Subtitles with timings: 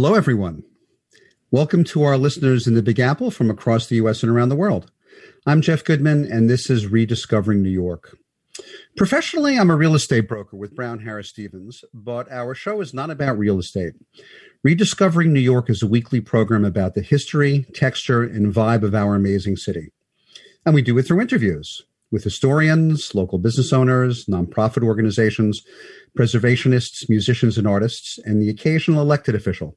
[0.00, 0.62] Hello, everyone.
[1.50, 4.22] Welcome to our listeners in the Big Apple from across the U.S.
[4.22, 4.92] and around the world.
[5.44, 8.16] I'm Jeff Goodman, and this is Rediscovering New York.
[8.96, 13.10] Professionally, I'm a real estate broker with Brown Harris Stevens, but our show is not
[13.10, 13.94] about real estate.
[14.62, 19.16] Rediscovering New York is a weekly program about the history, texture, and vibe of our
[19.16, 19.88] amazing city.
[20.64, 25.60] And we do it through interviews with historians, local business owners, nonprofit organizations,
[26.16, 29.76] preservationists, musicians, and artists, and the occasional elected official.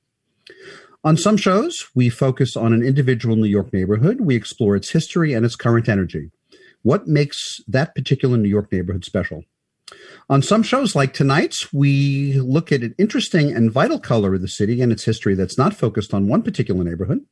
[1.04, 4.22] On some shows, we focus on an individual New York neighborhood.
[4.22, 6.30] We explore its history and its current energy.
[6.84, 9.44] What makes that particular New York neighborhood special?
[10.30, 14.48] On some shows like tonight's, we look at an interesting and vital color of the
[14.48, 17.26] city and its history that's not focused on one particular neighborhood.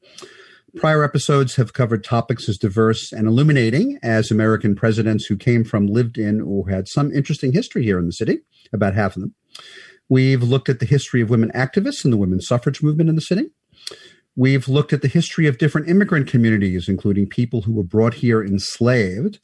[0.76, 5.88] Prior episodes have covered topics as diverse and illuminating as American presidents who came from,
[5.88, 8.40] lived in, or had some interesting history here in the city,
[8.72, 9.36] about half of them.
[10.10, 13.22] We've looked at the history of women activists and the women's suffrage movement in the
[13.22, 13.52] city.
[14.36, 18.44] We've looked at the history of different immigrant communities, including people who were brought here
[18.44, 19.40] enslaved.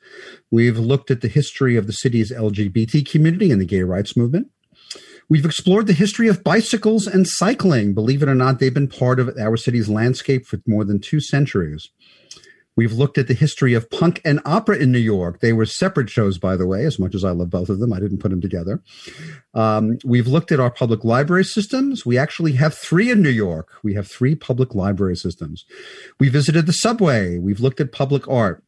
[0.51, 4.47] We've looked at the history of the city's LGBT community and the gay rights movement.
[5.27, 7.93] We've explored the history of bicycles and cycling.
[7.93, 11.19] Believe it or not, they've been part of our city's landscape for more than two
[11.19, 11.89] centuries.
[12.77, 15.39] We've looked at the history of punk and opera in New York.
[15.39, 17.93] They were separate shows, by the way, as much as I love both of them.
[17.93, 18.81] I didn't put them together.
[19.53, 22.05] Um, we've looked at our public library systems.
[22.05, 23.69] We actually have three in New York.
[23.83, 25.65] We have three public library systems.
[26.19, 27.37] We visited the subway.
[27.37, 28.63] We've looked at public art.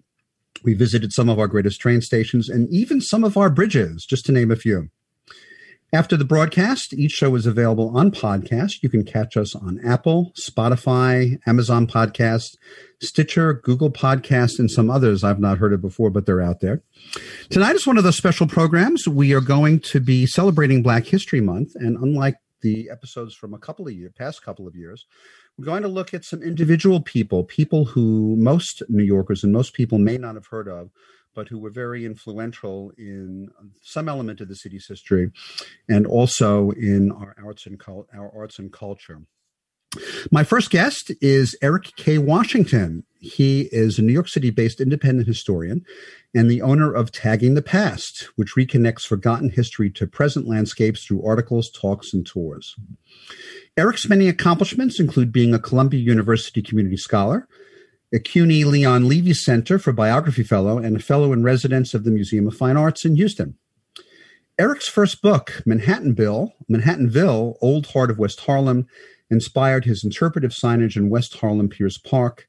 [0.63, 4.25] We visited some of our greatest train stations and even some of our bridges, just
[4.25, 4.89] to name a few.
[5.93, 8.83] After the broadcast, each show is available on podcast.
[8.83, 12.57] You can catch us on Apple, Spotify, Amazon Podcast,
[13.01, 16.81] Stitcher, Google Podcast, and some others I've not heard of before, but they're out there.
[17.49, 19.07] Tonight is one of those special programs.
[19.07, 23.59] We are going to be celebrating Black History Month, and unlike the episodes from a
[23.59, 25.05] couple of years, past couple of years,
[25.57, 29.73] we're going to look at some individual people, people who most New Yorkers and most
[29.73, 30.89] people may not have heard of,
[31.37, 35.29] but who were very influential in um, some element of the city's history
[35.87, 39.21] and also in our arts and, our arts and culture.
[40.31, 42.17] My first guest is Eric K.
[42.17, 43.03] Washington.
[43.19, 45.85] He is a New York City based independent historian
[46.33, 51.23] and the owner of Tagging the Past, which reconnects forgotten history to present landscapes through
[51.23, 52.75] articles, talks, and tours.
[53.77, 57.47] Eric's many accomplishments include being a Columbia University Community Scholar,
[58.13, 62.11] a CUNY Leon Levy Center for Biography Fellow, and a Fellow in Residence of the
[62.11, 63.55] Museum of Fine Arts in Houston.
[64.57, 68.87] Eric's first book, Manhattanville, Manhattanville, Old Heart of West Harlem,
[69.29, 72.47] inspired his interpretive signage in West Harlem Piers Park,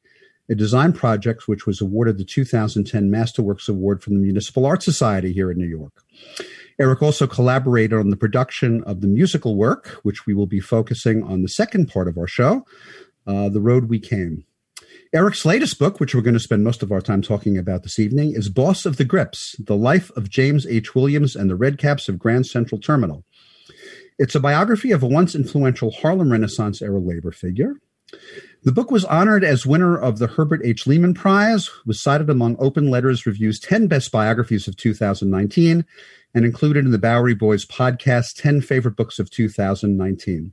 [0.48, 5.32] a design project which was awarded the 2010 Masterworks Award from the Municipal Art Society
[5.32, 5.92] here in New York.
[6.80, 11.24] Eric also collaborated on the production of the musical work, which we will be focusing
[11.24, 12.64] on the second part of our show,
[13.26, 14.44] uh, The Road We Came.
[15.14, 17.98] Eric's latest book, which we're going to spend most of our time talking about this
[17.98, 20.94] evening, is Boss of the Grips The Life of James H.
[20.94, 23.24] Williams and the Redcaps of Grand Central Terminal.
[24.18, 27.76] It's a biography of a once influential Harlem Renaissance era labor figure.
[28.64, 30.86] The book was honored as winner of the Herbert H.
[30.86, 35.86] Lehman Prize, was cited among Open Letters Review's 10 Best Biographies of 2019,
[36.34, 40.52] and included in the Bowery Boys podcast 10 Favorite Books of 2019.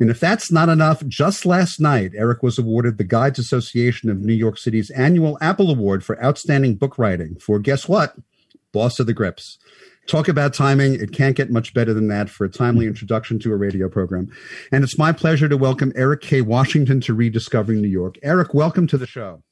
[0.00, 4.20] And if that's not enough, just last night, Eric was awarded the Guides Association of
[4.20, 8.14] New York City's annual Apple Award for Outstanding Book Writing for guess what?
[8.72, 9.58] Boss of the Grips.
[10.06, 10.94] Talk about timing.
[10.94, 14.30] It can't get much better than that for a timely introduction to a radio program.
[14.70, 16.42] And it's my pleasure to welcome Eric K.
[16.42, 18.16] Washington to Rediscovering New York.
[18.22, 19.42] Eric, welcome to the show.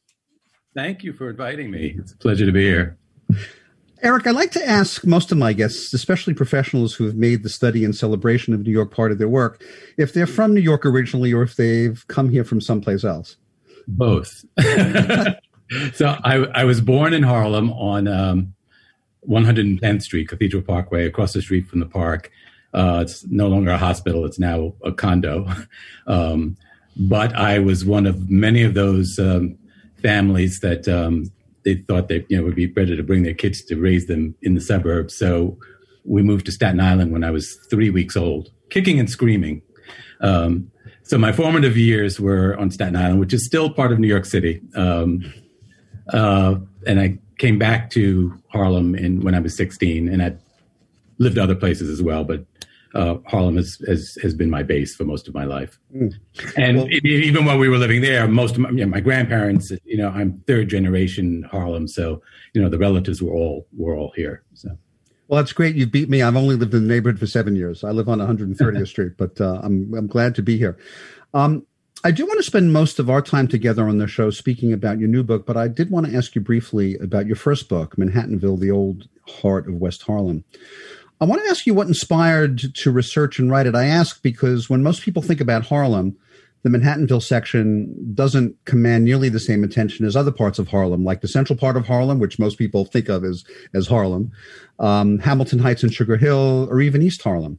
[0.75, 1.94] Thank you for inviting me.
[1.99, 2.99] It's a pleasure to be here.
[4.03, 7.49] Eric, I like to ask most of my guests, especially professionals who have made the
[7.49, 9.63] study and celebration of New York part of their work,
[9.97, 13.37] if they're from New York originally or if they've come here from someplace else.
[13.87, 14.45] Both.
[15.95, 18.55] so I, I, was born in Harlem on um,
[19.29, 22.33] 110th Street, Cathedral Parkway, across the street from the park.
[22.75, 25.49] Uh, it's no longer a hospital; it's now a condo.
[26.09, 26.57] Um,
[26.97, 29.57] but I was one of many of those um,
[30.03, 31.31] families that um,
[31.64, 34.06] they thought that you know it would be better to bring their kids to raise
[34.06, 35.17] them in the suburbs.
[35.17, 35.59] So
[36.05, 39.62] we moved to Staten Island when I was three weeks old, kicking and screaming.
[40.20, 40.70] Um,
[41.03, 44.25] so my formative years were on Staten Island, which is still part of New York
[44.25, 44.61] City.
[44.75, 45.32] Um,
[46.12, 46.56] uh,
[46.87, 50.35] and I came back to Harlem in, when I was 16, and I
[51.19, 52.44] lived other places as well, but
[52.94, 55.79] uh, Harlem has, has, has been my base for most of my life.
[55.94, 56.15] Mm.
[56.56, 59.00] And well, it, even while we were living there, most of my, you know, my,
[59.00, 62.23] grandparents, you know, I'm third generation Harlem, so
[62.53, 64.43] you know the relatives were all were all here.
[64.55, 64.71] So.
[65.29, 65.77] Well, that's great.
[65.77, 66.21] You beat me.
[66.21, 67.85] I've only lived in the neighborhood for seven years.
[67.85, 70.77] I live on 130th Street, but uh, I'm I'm glad to be here.
[71.33, 71.67] Um,
[72.05, 74.99] I do want to spend most of our time together on the show speaking about
[74.99, 77.97] your new book, but I did want to ask you briefly about your first book,
[77.97, 80.44] Manhattanville: The Old Heart of West Harlem.
[81.23, 83.77] I want to ask you what inspired to research and write it.
[83.77, 86.17] I ask because when most people think about Harlem,
[86.65, 91.21] the Manhattanville section doesn't command nearly the same attention as other parts of Harlem, like
[91.21, 94.33] the central part of Harlem, which most people think of as as Harlem,
[94.81, 97.57] um, Hamilton Heights and Sugar Hill, or even East Harlem.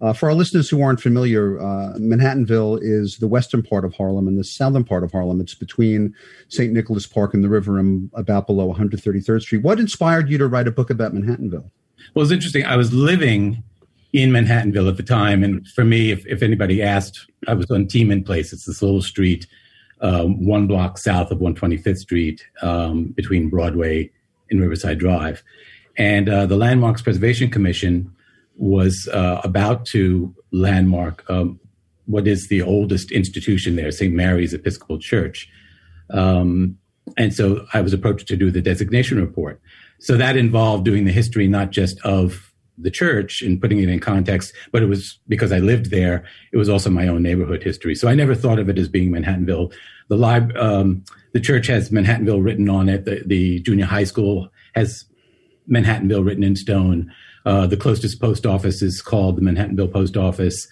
[0.00, 4.26] Uh, for our listeners who aren't familiar, uh, Manhattanville is the western part of Harlem
[4.26, 5.40] and the southern part of Harlem.
[5.40, 6.12] It's between
[6.48, 6.72] St.
[6.72, 9.62] Nicholas Park and the river and about below 133rd Street.
[9.62, 11.70] What inspired you to write a book about Manhattanville?
[12.14, 12.64] Well, it's interesting.
[12.64, 13.62] I was living
[14.12, 17.86] in Manhattanville at the time, and for me, if, if anybody asked, I was on
[17.86, 18.52] Tiemann Place.
[18.52, 19.46] It's this little street,
[20.00, 24.10] um, one block south of 125th Street, um, between Broadway
[24.50, 25.42] and Riverside Drive.
[25.98, 28.12] And uh, the Landmarks Preservation Commission
[28.56, 31.60] was uh, about to landmark um,
[32.06, 34.14] what is the oldest institution there, St.
[34.14, 35.48] Mary's Episcopal Church.
[36.10, 36.78] Um,
[37.16, 39.60] and so I was approached to do the designation report.
[39.98, 44.00] So that involved doing the history not just of the church and putting it in
[44.00, 46.24] context, but it was because I lived there.
[46.52, 47.94] It was also my own neighborhood history.
[47.94, 49.72] So I never thought of it as being Manhattanville.
[50.08, 53.04] The lib, um, the church has Manhattanville written on it.
[53.04, 55.04] The, the junior high school has
[55.68, 57.12] Manhattanville written in stone.
[57.44, 60.68] Uh, the closest post office is called the Manhattanville Post Office,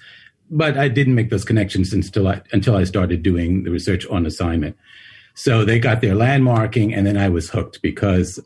[0.50, 4.27] but I didn't make those connections until I until I started doing the research on
[4.27, 4.77] assignment.
[5.35, 8.41] So they got their landmarking, and then I was hooked because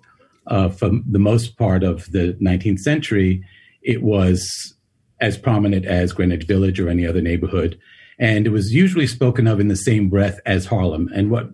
[0.48, 3.44] uh, for the most part of the 19th century,
[3.82, 4.74] it was
[5.20, 7.78] as prominent as Greenwich Village or any other neighborhood.
[8.18, 11.08] And it was usually spoken of in the same breath as Harlem.
[11.14, 11.50] And what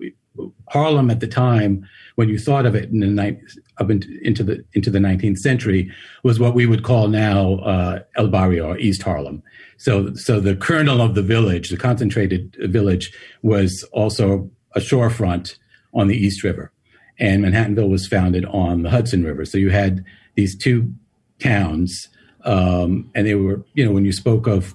[0.69, 3.39] Harlem at the time, when you thought of it in the night
[3.79, 5.91] up into the into the 19th century,
[6.23, 9.43] was what we would call now uh, El Barrio or East Harlem.
[9.77, 13.13] So, so the kernel of the village, the concentrated village,
[13.43, 15.57] was also a shorefront
[15.93, 16.73] on the East River
[17.19, 19.45] and Manhattanville was founded on the Hudson River.
[19.45, 20.93] So you had these two
[21.39, 22.09] towns,
[22.45, 24.75] um, and they were, you know, when you spoke of,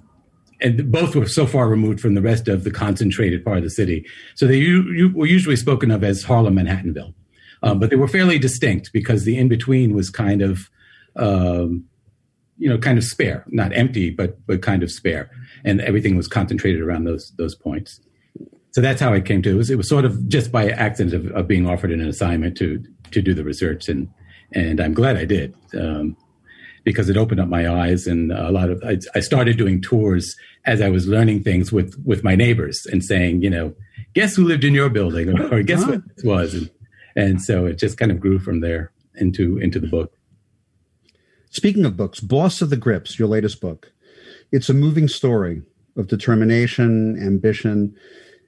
[0.62, 3.70] and both were so far removed from the rest of the concentrated part of the
[3.70, 4.06] city.
[4.36, 4.60] So they
[5.14, 7.14] were usually spoken of as Harlem Manhattanville,
[7.64, 10.70] um, but they were fairly distinct because the in between was kind of,
[11.16, 11.86] um,
[12.58, 15.30] you know, kind of spare, not empty, but but kind of spare,
[15.64, 18.02] and everything was concentrated around those those points
[18.72, 19.56] so that's how I came to it.
[19.56, 22.84] Was it was sort of just by accident of, of, being offered an assignment to
[23.12, 24.08] to do the research, and
[24.54, 26.16] and I'm glad I did um,
[26.84, 30.36] because it opened up my eyes and a lot of I, I, started doing tours
[30.66, 33.74] as I was learning things with with my neighbors and saying, you know,
[34.14, 36.70] guess who lived in your building or, or guess what this was, and
[37.16, 40.14] and so it just kind of grew from there into into the book.
[41.50, 43.92] Speaking of books, Boss of the Grips, your latest book,
[44.52, 45.64] it's a moving story
[45.98, 47.96] of determination, ambition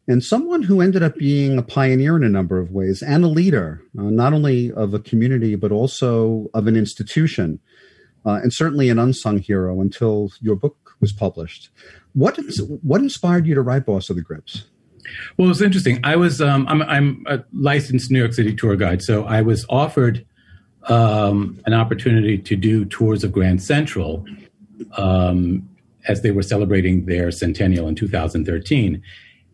[0.07, 3.27] and someone who ended up being a pioneer in a number of ways and a
[3.27, 7.59] leader, uh, not only of a community, but also of an institution,
[8.25, 11.69] uh, and certainly an unsung hero until your book was published.
[12.13, 12.39] What,
[12.81, 14.65] what inspired you to write Boss of the Grips?
[15.37, 15.99] Well, it's interesting.
[16.03, 19.65] I was um, I'm, I'm, a licensed New York City tour guide, so I was
[19.69, 20.25] offered
[20.87, 24.25] um, an opportunity to do tours of Grand Central
[24.97, 25.67] um,
[26.07, 29.01] as they were celebrating their centennial in 2013.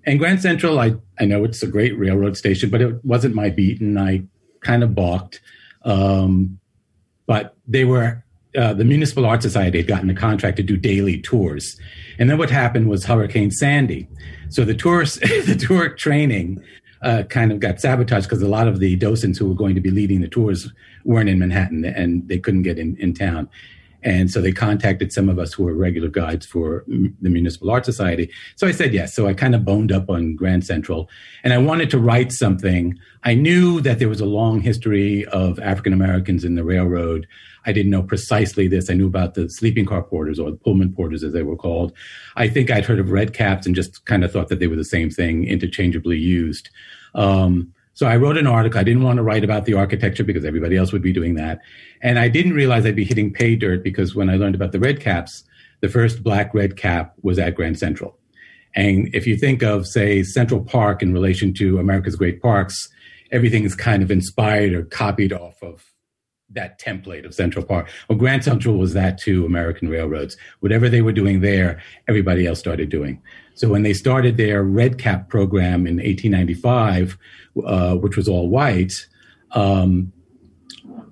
[0.07, 3.49] And Grand Central, I, I know it's a great railroad station, but it wasn't my
[3.49, 4.23] beat, and I
[4.61, 5.41] kind of balked.
[5.83, 6.59] Um,
[7.25, 8.23] but they were
[8.57, 11.77] uh, the Municipal Art Society had gotten a contract to do daily tours,
[12.17, 14.07] and then what happened was Hurricane Sandy.
[14.49, 16.63] So the tours, the tour training,
[17.01, 19.81] uh, kind of got sabotaged because a lot of the docents who were going to
[19.81, 20.71] be leading the tours
[21.03, 23.49] weren't in Manhattan and they couldn't get in, in town.
[24.03, 27.83] And so they contacted some of us who were regular guides for the Municipal Art
[27.83, 28.31] Society.
[28.55, 29.13] So I said yes.
[29.13, 31.09] So I kind of boned up on Grand Central
[31.43, 32.97] and I wanted to write something.
[33.23, 37.27] I knew that there was a long history of African Americans in the railroad.
[37.65, 38.89] I didn't know precisely this.
[38.89, 41.91] I knew about the sleeping car porters or the Pullman porters as they were called.
[42.35, 44.75] I think I'd heard of red caps and just kind of thought that they were
[44.75, 46.69] the same thing, interchangeably used.
[47.13, 48.79] Um, so I wrote an article.
[48.79, 51.61] I didn't want to write about the architecture because everybody else would be doing that.
[51.99, 54.79] And I didn't realize I'd be hitting pay dirt because when I learned about the
[54.79, 55.43] red caps,
[55.81, 58.15] the first black red cap was at Grand Central.
[58.75, 62.87] And if you think of, say, Central Park in relation to America's Great Parks,
[63.31, 65.83] everything is kind of inspired or copied off of
[66.51, 67.89] that template of Central Park.
[68.07, 70.37] Well, Grand Central was that to American railroads.
[70.59, 73.21] Whatever they were doing there, everybody else started doing.
[73.55, 77.17] So when they started their red cap program in 1895,
[77.65, 78.93] uh, which was all white,
[79.51, 80.11] um,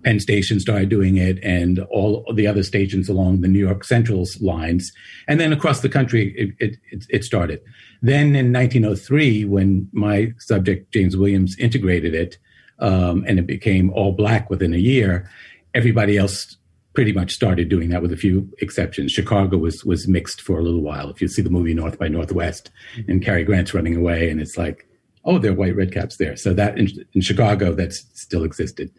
[0.04, 4.40] Penn Station started doing it, and all the other stations along the New York Central's
[4.40, 4.94] lines,
[5.28, 7.60] and then across the country it, it, it started.
[8.02, 12.38] Then in 1903, when my subject James Williams integrated it,
[12.80, 15.30] um, and it became all black within a year,
[15.74, 16.58] everybody else
[16.94, 19.12] pretty much started doing that with a few exceptions.
[19.12, 21.10] Chicago was was mixed for a little while.
[21.10, 22.72] If you see the movie North by Northwest
[23.08, 24.88] and Cary Grant's running away, and it's like,
[25.26, 26.36] oh, there are white redcaps there.
[26.36, 28.92] So that in, in Chicago, that still existed.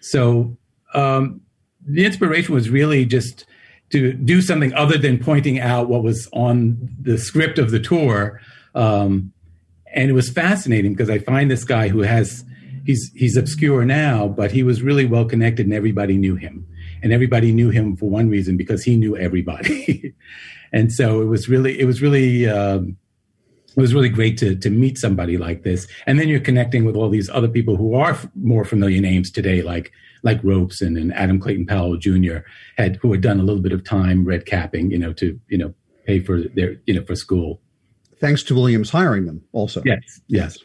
[0.00, 0.56] So
[0.94, 1.42] um,
[1.86, 3.44] the inspiration was really just
[3.90, 8.40] to do something other than pointing out what was on the script of the tour.
[8.74, 9.32] Um,
[9.94, 12.44] and it was fascinating because I find this guy who has
[12.84, 16.66] he's he's obscure now, but he was really well connected and everybody knew him.
[17.02, 20.14] And everybody knew him for one reason because he knew everybody.
[20.72, 22.96] and so it was really it was really um,
[23.76, 25.86] it was really great to to meet somebody like this.
[26.06, 29.30] And then you're connecting with all these other people who are f- more familiar names
[29.30, 29.92] today, like
[30.22, 32.38] like Robeson and Adam Clayton Powell Jr.
[32.78, 35.58] had who had done a little bit of time red capping, you know, to you
[35.58, 35.74] know
[36.06, 37.60] pay for their you know for school.
[38.18, 39.82] Thanks to Williams hiring them, also.
[39.84, 40.58] Yes, yes.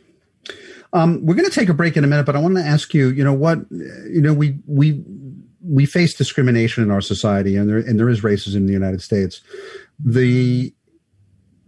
[0.93, 2.93] Um, we're going to take a break in a minute, but I want to ask
[2.93, 3.09] you.
[3.09, 3.59] You know what?
[3.69, 5.03] You know we we
[5.61, 9.01] we face discrimination in our society, and there and there is racism in the United
[9.01, 9.41] States.
[9.99, 10.73] The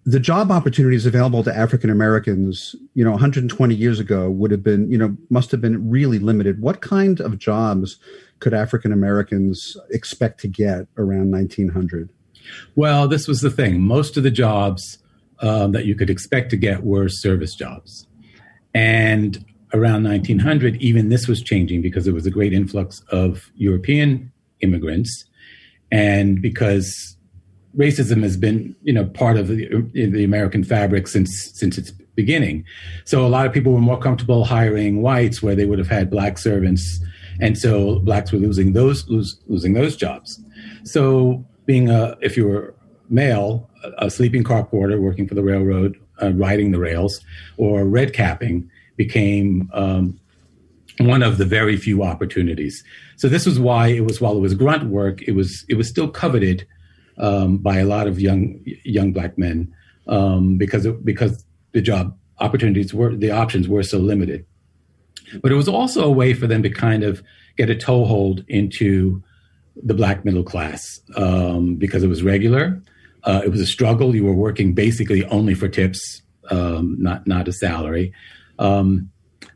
[0.06, 4.92] the job opportunities available to African Americans, you know, 120 years ago would have been,
[4.92, 6.62] you know, must have been really limited.
[6.62, 7.98] What kind of jobs
[8.40, 12.10] could African Americans expect to get around 1900?
[12.76, 13.80] Well, this was the thing.
[13.80, 14.98] Most of the jobs
[15.40, 18.06] um, that you could expect to get were service jobs.
[18.74, 24.32] And around 1900, even this was changing because there was a great influx of European
[24.60, 25.26] immigrants.
[25.92, 27.18] And because
[27.78, 32.64] racism has been, you know, part of the, the American fabric since since its beginning.
[33.06, 36.10] So a lot of people were more comfortable hiring whites where they would have had
[36.10, 37.00] black servants,
[37.40, 40.40] and so blacks were losing those lose, losing those jobs.
[40.84, 42.76] So being a if you were
[43.10, 47.20] male, a sleeping car porter working for the railroad, uh, riding the rails,
[47.58, 50.20] or red capping became um,
[51.00, 52.84] one of the very few opportunities.
[53.18, 55.88] So this was why it was while it was grunt work, it was it was
[55.88, 56.68] still coveted
[57.18, 59.74] um, by a lot of young young black men
[60.08, 64.46] um, because it, because the job opportunities were the options were so limited.
[65.42, 67.24] But it was also a way for them to kind of
[67.58, 69.24] get a toehold into
[69.82, 72.82] the black middle class um, because it was regular.
[73.24, 74.16] Uh, it was a struggle.
[74.16, 78.14] You were working basically only for tips, um, not not a salary.
[78.60, 79.10] Um,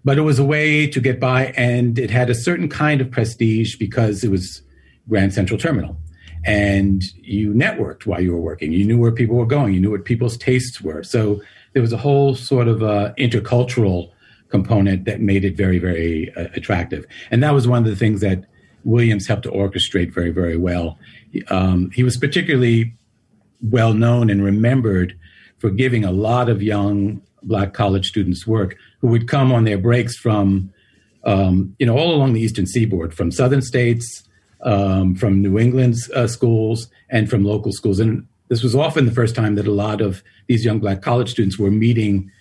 [0.03, 3.11] but it was a way to get by, and it had a certain kind of
[3.11, 4.61] prestige because it was
[5.09, 5.97] Grand Central Terminal
[6.48, 8.72] and you networked while you were working.
[8.72, 9.74] You knew where people were going.
[9.74, 11.04] You knew what people's tastes were.
[11.04, 11.42] So
[11.74, 14.12] there was a whole sort of uh, intercultural
[14.48, 17.06] component that made it very, very uh, attractive.
[17.32, 18.46] And that was one of the things that
[18.86, 20.98] Williams helped to orchestrate very, very well.
[21.50, 22.94] Um, he was particularly
[23.62, 25.20] well known and remembered
[25.58, 29.77] for giving a lot of young black college students work who would come on their
[29.77, 30.72] breaks from,
[31.25, 34.24] um, you know, all along the eastern seaboard, from southern states
[34.61, 37.99] um, from New England's uh, schools and from local schools.
[37.99, 41.31] And this was often the first time that a lot of these young black college
[41.31, 42.31] students were meeting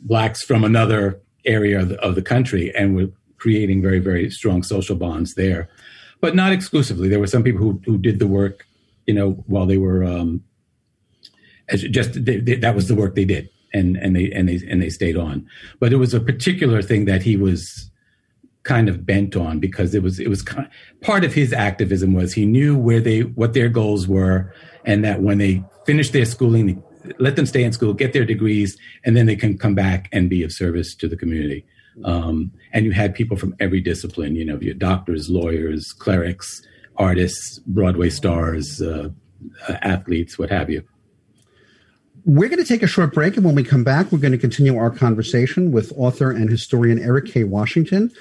[0.00, 4.62] blacks from another area of the, of the country and were creating very, very strong
[4.62, 5.68] social bonds there.
[6.20, 7.08] But not exclusively.
[7.08, 8.66] There were some people who, who did the work,
[9.06, 10.44] you know, while they were um,
[11.76, 14.82] just they, they, that was the work they did, and and they and they and
[14.82, 15.46] they stayed on.
[15.78, 17.89] But it was a particular thing that he was
[18.62, 20.68] kind of bent on because it was it was kind,
[21.00, 24.52] part of his activism was he knew where they what their goals were
[24.84, 26.82] and that when they finished their schooling
[27.18, 30.28] let them stay in school get their degrees and then they can come back and
[30.28, 31.64] be of service to the community.
[32.04, 36.62] Um, and you had people from every discipline you know your doctors lawyers clerics
[36.96, 39.08] artists broadway stars uh,
[39.82, 40.82] athletes what have you
[42.24, 44.38] we're going to take a short break, and when we come back, we're going to
[44.38, 47.44] continue our conversation with author and historian Eric K.
[47.44, 48.12] Washington,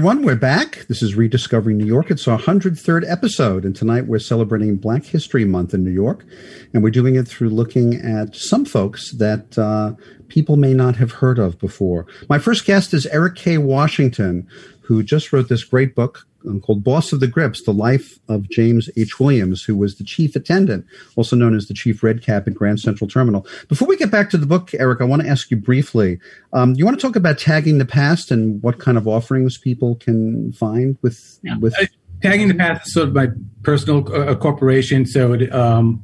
[0.00, 0.24] Everyone.
[0.24, 0.86] We're back.
[0.88, 2.10] This is Rediscovering New York.
[2.10, 6.24] It's our 103rd episode, and tonight we're celebrating Black History Month in New York,
[6.72, 9.92] and we're doing it through looking at some folks that uh,
[10.28, 12.06] people may not have heard of before.
[12.30, 13.58] My first guest is Eric K.
[13.58, 14.48] Washington,
[14.80, 16.26] who just wrote this great book
[16.62, 19.20] called Boss of the Grips, The Life of James H.
[19.20, 22.80] Williams, who was the chief attendant, also known as the chief red cap at Grand
[22.80, 23.46] Central Terminal.
[23.68, 26.18] Before we get back to the book, Eric, I want to ask you briefly,
[26.52, 29.96] um, you want to talk about tagging the past and what kind of offerings people
[29.96, 31.58] can find with, Yeah.
[31.58, 31.86] with Uh,
[32.22, 33.28] tagging the past is sort of my
[33.62, 36.02] personal uh, corporation, so it, um,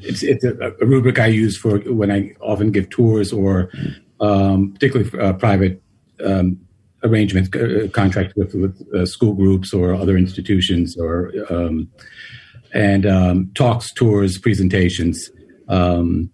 [0.00, 3.70] it's it's a, a rubric I use for when I often give tours or
[4.20, 5.82] um, particularly for, uh, private
[6.24, 6.58] um,
[7.06, 11.88] arrangements, uh, contracts with with uh, school groups or other institutions or um,
[12.74, 15.30] and um, talks, tours, presentations.
[15.68, 16.30] Um,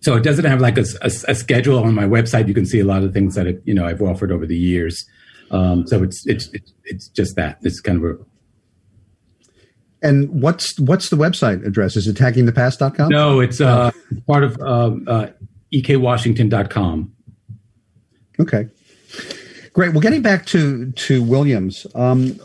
[0.00, 2.48] so it doesn't have like a, a, a schedule on my website.
[2.48, 4.56] You can see a lot of things that it, you know I've offered over the
[4.56, 5.04] years.
[5.50, 8.16] Um, so it's, it's it's it's just that it's kind of a
[10.02, 11.96] and what's what's the website address?
[11.96, 13.08] Is it taggingthepast.com?
[13.08, 13.90] no, it's uh,
[14.26, 15.28] part of um, uh,
[15.72, 17.12] ekwashington.com.
[18.38, 18.68] Okay,
[19.76, 19.92] great.
[19.92, 22.40] Well, getting back to to Williams, um,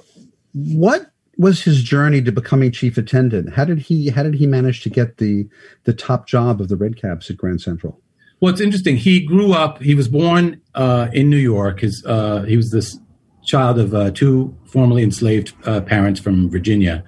[0.53, 3.53] what was his journey to becoming chief attendant?
[3.53, 5.47] How did he how did he manage to get the
[5.85, 7.99] the top job of the Red Caps at Grand Central?
[8.41, 8.97] Well, it's interesting.
[8.97, 9.81] He grew up.
[9.81, 11.79] He was born uh, in New York.
[11.79, 12.99] His uh, he was this
[13.45, 17.01] child of uh, two formerly enslaved uh, parents from Virginia,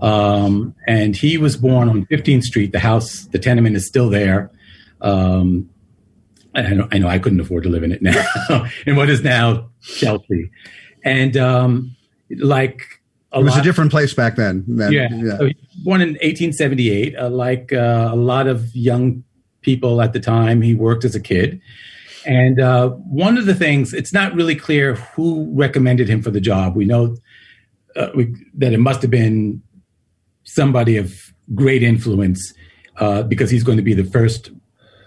[0.00, 2.70] um, and he was born on 15th Street.
[2.70, 4.50] The house, the tenement, is still there.
[5.00, 5.68] Um,
[6.56, 8.24] I know, I know I couldn't afford to live in it now,
[8.86, 10.50] in what is now Chelsea,
[11.04, 11.94] and um,
[12.38, 12.80] like
[13.32, 14.64] a It was a different place back then.
[14.66, 15.08] than- yeah.
[15.38, 15.50] So
[15.84, 17.16] born in 1878.
[17.16, 19.22] Uh, like uh, a lot of young
[19.60, 21.60] people at the time, he worked as a kid.
[22.24, 26.40] And uh, one of the things, it's not really clear who recommended him for the
[26.40, 26.74] job.
[26.74, 27.16] We know
[27.94, 29.62] uh, we, that it must have been
[30.44, 32.54] somebody of great influence
[32.96, 34.50] uh, because he's going to be the first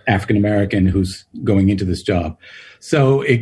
[0.10, 2.38] African American who's going into this job.
[2.80, 3.42] So it,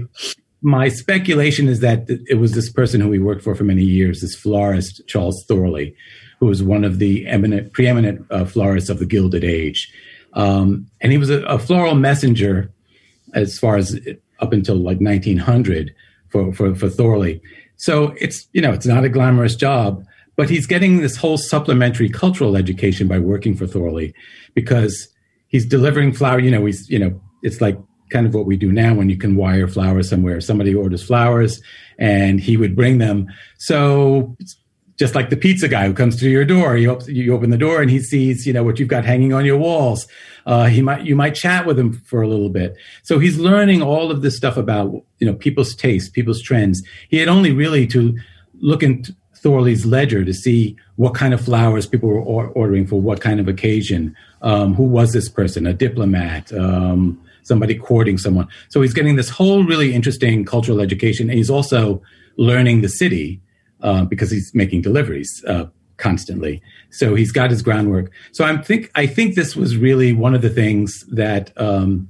[0.61, 4.21] my speculation is that it was this person who we worked for for many years,
[4.21, 5.95] this florist Charles Thorley,
[6.39, 9.91] who was one of the eminent, preeminent uh, florists of the Gilded Age.
[10.33, 12.71] Um, and he was a, a, floral messenger
[13.33, 13.99] as far as
[14.39, 15.95] up until like 1900
[16.29, 17.41] for, for, for Thorley.
[17.77, 22.09] So it's, you know, it's not a glamorous job, but he's getting this whole supplementary
[22.09, 24.13] cultural education by working for Thorley
[24.53, 25.07] because
[25.47, 27.77] he's delivering flower, you know, he's, you know, it's like
[28.09, 30.39] kind of what we do now when you can wire flowers somewhere.
[30.41, 31.61] Somebody orders flowers
[31.97, 33.27] and he would bring them.
[33.57, 34.35] So
[34.97, 37.81] just like the pizza guy who comes to your door, you, you open the door
[37.81, 40.07] and he sees, you know, what you've got hanging on your walls.
[40.45, 42.75] Uh, he might, you might chat with him for a little bit.
[43.03, 46.81] So he's learning all of this stuff about, you know, people's tastes, people's trends.
[47.09, 48.17] He had only really to
[48.59, 52.99] look into Thorley's ledger to see what kind of flowers people were or- ordering for
[52.99, 54.15] what kind of occasion.
[54.41, 55.65] Um, who was this person?
[55.67, 58.47] A diplomat, um, somebody courting someone.
[58.69, 61.29] So he's getting this whole really interesting cultural education.
[61.29, 62.01] And he's also
[62.37, 63.41] learning the city
[63.81, 65.65] uh, because he's making deliveries uh,
[65.97, 66.61] constantly.
[66.89, 68.11] So he's got his groundwork.
[68.31, 72.09] So I think I think this was really one of the things that um,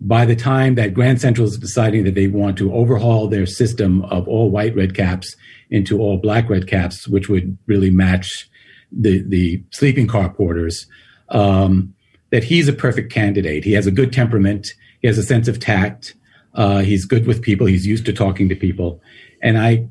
[0.00, 4.02] by the time that Grand Central is deciding that they want to overhaul their system
[4.06, 5.34] of all white red caps
[5.70, 8.50] into all black red caps, which would really match
[8.92, 10.86] the the sleeping car porters.
[11.30, 11.94] Um,
[12.30, 13.64] that he's a perfect candidate.
[13.64, 14.74] He has a good temperament.
[15.00, 16.16] He has a sense of tact.
[16.54, 17.66] Uh, he's good with people.
[17.66, 19.00] He's used to talking to people.
[19.40, 19.88] And I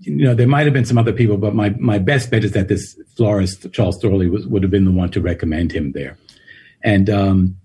[0.00, 2.52] you know, there might have been some other people, but my, my best bet is
[2.52, 6.16] that this florist, Charles Thorley, was, would have been the one to recommend him there.
[6.84, 7.56] And um,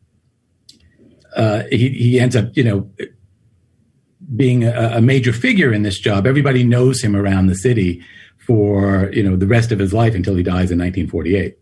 [1.36, 2.90] uh, he, he ends up, you know,
[4.36, 6.26] being a, a, major figure in this job.
[6.26, 8.04] Everybody knows him around the city
[8.38, 11.58] for, you know, the rest of his life until he dies in 1948.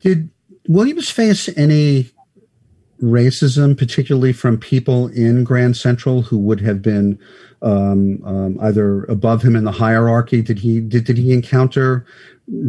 [0.00, 0.30] Did
[0.68, 2.10] Williams face any
[3.00, 7.18] racism, particularly from people in Grand Central who would have been
[7.62, 10.42] um, um, either above him in the hierarchy?
[10.42, 12.04] Did he did, did he encounter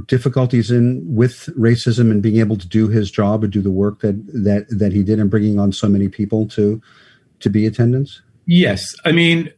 [0.08, 4.02] difficulties in with racism and being able to do his job and do the work
[4.02, 6.82] that that that he did and bringing on so many people to
[7.40, 8.22] to be attendants?
[8.46, 9.52] Yes, I mean,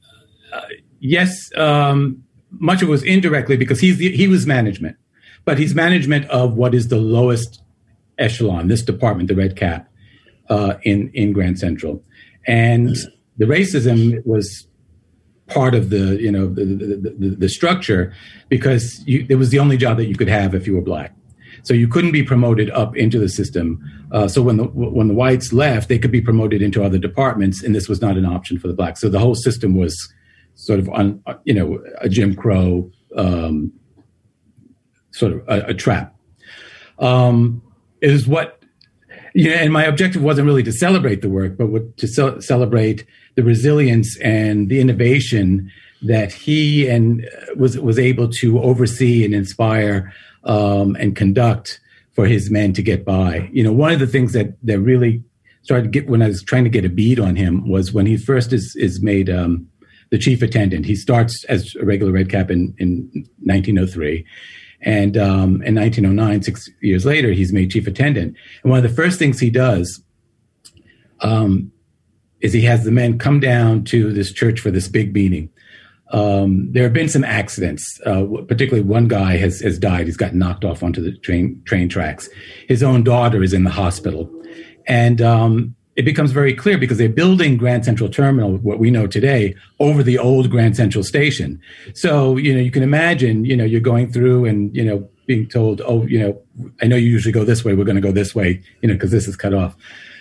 [0.53, 0.61] uh,
[0.99, 1.49] yes.
[1.55, 2.23] Um,
[2.57, 4.95] much of it was indirectly because he's the, he was management,
[5.43, 7.61] but he's management of what is the lowest
[8.17, 9.89] echelon, this department, the Red Cap,
[10.49, 12.01] uh, in in Grand Central,
[12.47, 12.95] and
[13.37, 14.67] the racism was
[15.47, 18.13] part of the you know the the, the, the structure
[18.49, 21.13] because you, it was the only job that you could have if you were black.
[21.63, 23.81] So you couldn't be promoted up into the system.
[24.11, 27.63] Uh, so when the when the whites left, they could be promoted into other departments,
[27.63, 29.01] and this was not an option for the blacks.
[29.01, 29.97] So the whole system was
[30.55, 33.71] sort of on you know a Jim Crow um,
[35.11, 36.15] sort of a, a trap.
[36.99, 37.61] Um,
[38.01, 38.63] is what
[39.35, 43.43] know, and my objective wasn't really to celebrate the work, but to ce- celebrate the
[43.43, 45.69] resilience and the innovation
[46.01, 50.13] that he and uh, was was able to oversee and inspire
[50.45, 51.79] um, and conduct
[52.13, 53.49] for his men to get by.
[53.51, 55.23] You know, one of the things that that really
[55.63, 58.05] started to get when I was trying to get a bead on him was when
[58.05, 59.67] he first is is made um,
[60.11, 60.85] the chief attendant.
[60.85, 63.09] He starts as a regular red cap in in
[63.43, 64.25] 1903.
[64.85, 68.37] And um, in 1909, six years later, he's made chief attendant.
[68.63, 70.01] And one of the first things he does
[71.21, 71.71] um,
[72.39, 75.49] is he has the men come down to this church for this big meeting.
[76.11, 77.99] Um, there have been some accidents.
[78.05, 80.05] Uh, particularly, one guy has has died.
[80.05, 82.29] He's got knocked off onto the train train tracks.
[82.67, 84.29] His own daughter is in the hospital,
[84.85, 89.07] and um, it becomes very clear because they're building Grand Central Terminal, what we know
[89.07, 91.61] today, over the old Grand Central Station.
[91.93, 95.47] So you know you can imagine, you know, you're going through and you know being
[95.47, 96.41] told, oh, you know,
[96.81, 97.73] I know you usually go this way.
[97.73, 99.75] We're going to go this way, you know, because this is cut off.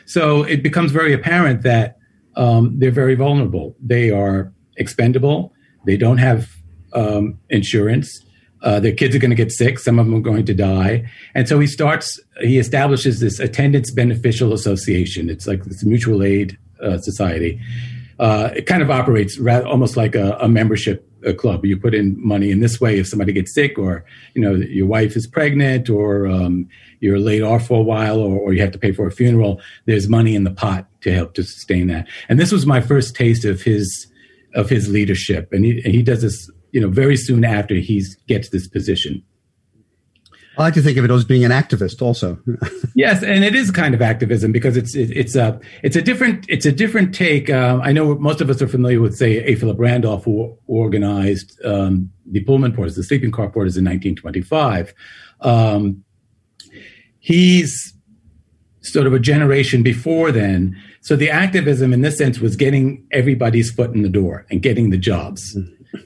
[0.06, 1.98] So it becomes very apparent that
[2.36, 3.76] um, they're very vulnerable.
[3.80, 5.52] They are expendable.
[5.86, 6.50] They don't have
[6.92, 8.24] um, insurance.
[8.64, 9.78] Uh, their kids are going to get sick.
[9.78, 11.08] Some of them are going to die.
[11.34, 15.30] And so he starts, he establishes this attendance beneficial association.
[15.30, 17.60] It's like this mutual aid uh, society.
[18.18, 21.64] Uh, it kind of operates rather, almost like a, a membership a club.
[21.64, 24.86] You put in money in this way if somebody gets sick, or you know your
[24.86, 26.68] wife is pregnant, or um,
[27.00, 29.60] you're laid off for a while, or, or, you have to pay for a funeral.
[29.86, 32.08] There's money in the pot to help to sustain that.
[32.28, 34.06] And this was my first taste of his
[34.54, 38.04] of his leadership, and he and he does this you know very soon after he
[38.26, 39.22] gets this position.
[40.58, 42.38] I like to think of it as being an activist, also.
[42.94, 46.46] yes, and it is kind of activism because it's it, it's a it's a different
[46.48, 47.48] it's a different take.
[47.48, 49.54] Um, I know most of us are familiar with, say, A.
[49.54, 54.94] Philip Randolph, who organized um, the Pullman porters, the sleeping car porters, in 1925.
[55.42, 56.04] Um,
[57.20, 57.94] he's
[58.80, 60.76] sort of a generation before then.
[61.02, 64.90] So the activism, in this sense, was getting everybody's foot in the door and getting
[64.90, 65.56] the jobs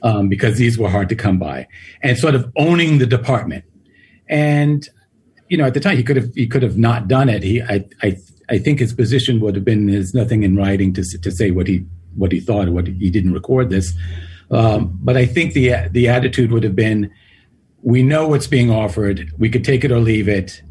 [0.01, 1.67] um, because these were hard to come by,
[2.01, 3.65] and sort of owning the department
[4.29, 4.87] and
[5.49, 7.43] you know, at the time he could have he could have not done it.
[7.43, 8.17] He, I, I,
[8.49, 11.67] I think his position would have been there's nothing in writing to to say what
[11.67, 13.93] he what he thought or what he, didn't record this.
[14.51, 17.11] Um, but I think the the attitude would have been,
[17.81, 19.31] we know what's being offered.
[19.37, 20.61] We could take it or leave it.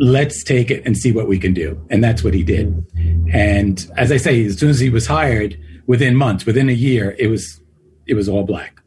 [0.00, 2.86] Let's take it and see what we can do, and that's what he did.
[3.32, 7.16] And as I say, as soon as he was hired, within months, within a year,
[7.18, 7.60] it was
[8.08, 8.80] it was all black.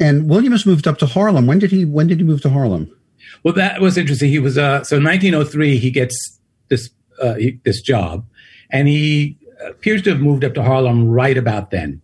[0.00, 1.46] And Williams moved up to Harlem.
[1.46, 2.90] When did he When did he move to Harlem?
[3.44, 4.30] Well, that was interesting.
[4.30, 5.78] He was uh, so 1903.
[5.78, 6.90] He gets this
[7.20, 8.24] uh, he, this job,
[8.70, 12.00] and he appears to have moved up to Harlem right about then.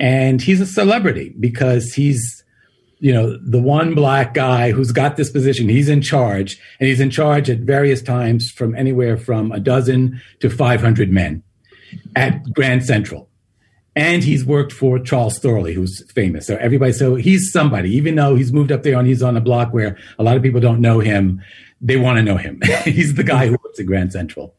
[0.00, 2.42] And he's a celebrity because he's
[2.98, 5.68] you know the one black guy who's got this position.
[5.68, 10.20] He's in charge, and he's in charge at various times from anywhere from a dozen
[10.40, 11.42] to 500 men
[12.16, 13.28] at Grand Central
[13.96, 16.46] and he's worked for Charles Thorley, who's famous.
[16.46, 19.40] So everybody, so he's somebody, even though he's moved up there and he's on a
[19.40, 21.42] block where a lot of people don't know him,
[21.80, 22.60] they want to know him.
[22.84, 24.56] he's the guy who works at Grand Central.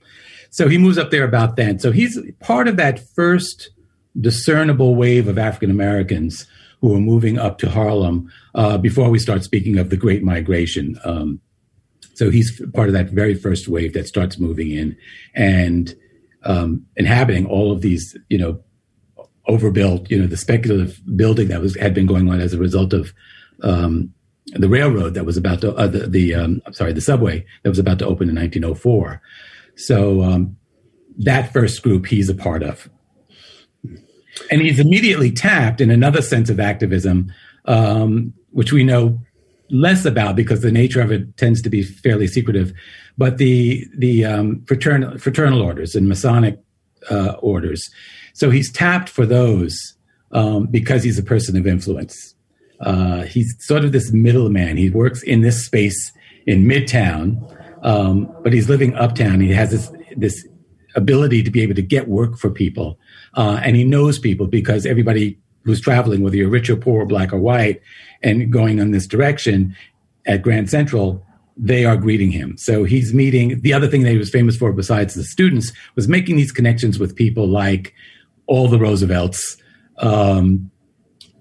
[0.51, 1.79] So he moves up there about then.
[1.79, 3.71] So he's part of that first
[4.19, 6.47] discernible wave of African Americans
[6.79, 10.97] who are moving up to Harlem uh, before we start speaking of the Great Migration.
[11.03, 11.41] Um,
[12.13, 14.95] so he's part of that very first wave that starts moving in
[15.33, 15.93] and
[16.43, 18.61] um, inhabiting all of these, you know,
[19.47, 22.93] overbuilt, you know, the speculative building that was had been going on as a result
[22.93, 23.13] of
[23.63, 24.13] um,
[24.53, 27.69] the railroad that was about to, uh, the, the um, I'm sorry, the subway that
[27.69, 29.21] was about to open in 1904.
[29.75, 30.57] So um,
[31.17, 32.89] that first group he's a part of,
[34.51, 37.31] and he's immediately tapped in another sense of activism,
[37.65, 39.19] um, which we know
[39.71, 42.73] less about because the nature of it tends to be fairly secretive.
[43.17, 46.59] But the the um, fraternal fraternal orders and Masonic
[47.09, 47.89] uh, orders
[48.35, 49.95] so he's tapped for those
[50.33, 52.35] um, because he's a person of influence.
[52.81, 54.75] Uh, he's sort of this middleman.
[54.75, 56.11] He works in this space
[56.45, 57.39] in Midtown,
[57.83, 59.39] um, but he's living uptown.
[59.39, 60.45] He has this this
[60.95, 62.99] ability to be able to get work for people,
[63.35, 67.31] uh, and he knows people because everybody who's traveling, whether you're rich or poor, black
[67.31, 67.81] or white,
[68.21, 69.73] and going in this direction
[70.25, 71.25] at Grand Central,
[71.57, 72.57] they are greeting him.
[72.57, 73.61] So he's meeting.
[73.61, 76.99] The other thing that he was famous for, besides the students, was making these connections
[76.99, 77.93] with people like
[78.47, 79.57] all the Roosevelts,
[79.99, 80.69] um,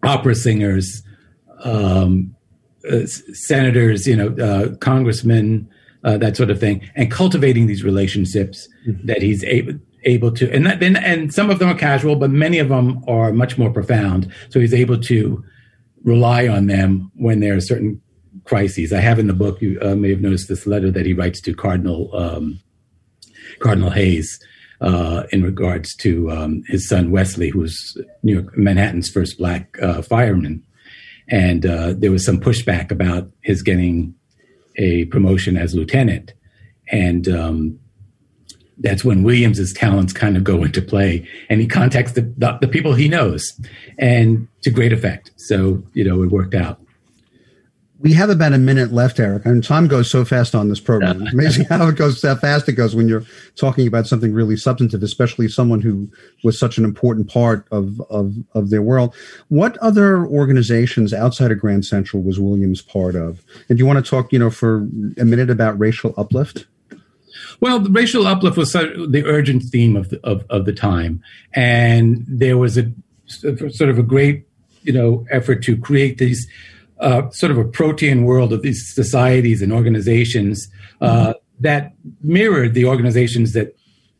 [0.03, 1.03] opera singers,
[1.65, 2.35] um,
[2.91, 5.69] uh, senators, you know, uh, congressmen,
[6.05, 9.07] uh, that sort of thing, and cultivating these relationships mm-hmm.
[9.07, 9.75] that he's able
[10.07, 13.03] able to, and that, and, and some of them are casual, but many of them
[13.09, 14.31] are much more profound.
[14.51, 15.43] So he's able to
[16.03, 18.03] rely on them when there are certain
[18.45, 18.93] crises.
[18.93, 21.41] I have in the book, you uh, may have noticed this letter that he writes
[21.43, 22.61] to Cardinal um,
[23.61, 24.41] Cardinal Hayes,
[24.81, 29.77] uh, in regards to um, his son Wesley, who was New York Manhattan's first black
[29.81, 30.63] uh, fireman,
[31.29, 34.15] and uh, there was some pushback about his getting
[34.77, 36.35] a promotion as lieutenant,
[36.91, 37.79] and um,
[38.79, 42.69] that's when Williams's talents kind of go into play, and he contacts the, the, the
[42.69, 43.59] people he knows,
[43.99, 45.31] and to great effect.
[45.37, 46.81] So you know it worked out.
[48.05, 51.23] We have about a minute left, Eric, and time goes so fast on this program.
[51.23, 53.25] It's amazing how it goes, how fast it goes when you're
[53.57, 56.11] talking about something really substantive, especially someone who
[56.43, 59.15] was such an important part of, of, of their world.
[59.49, 63.43] What other organizations outside of Grand Central was Williams part of?
[63.71, 64.87] And do you want to talk, you know, for
[65.17, 66.67] a minute about racial uplift?
[67.61, 71.23] Well, the racial uplift was the urgent theme of the, of, of the time,
[71.55, 72.93] and there was a
[73.25, 74.47] sort of a great,
[74.83, 76.47] you know, effort to create these
[77.01, 80.69] uh, sort of a protean world of these societies and organizations
[81.01, 81.33] uh, mm-hmm.
[81.61, 83.77] that mirrored the organizations that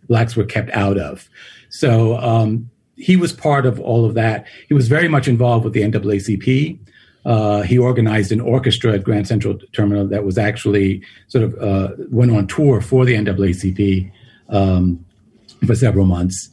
[0.09, 1.29] blacks were kept out of.
[1.71, 4.47] So um, he was part of all of that.
[4.69, 6.79] He was very much involved with the NAACP.
[7.25, 11.95] Uh, he organized an orchestra at Grand Central Terminal that was actually sort of uh,
[12.11, 14.11] went on tour for the NAACP
[14.51, 15.05] um,
[15.67, 16.51] for several months.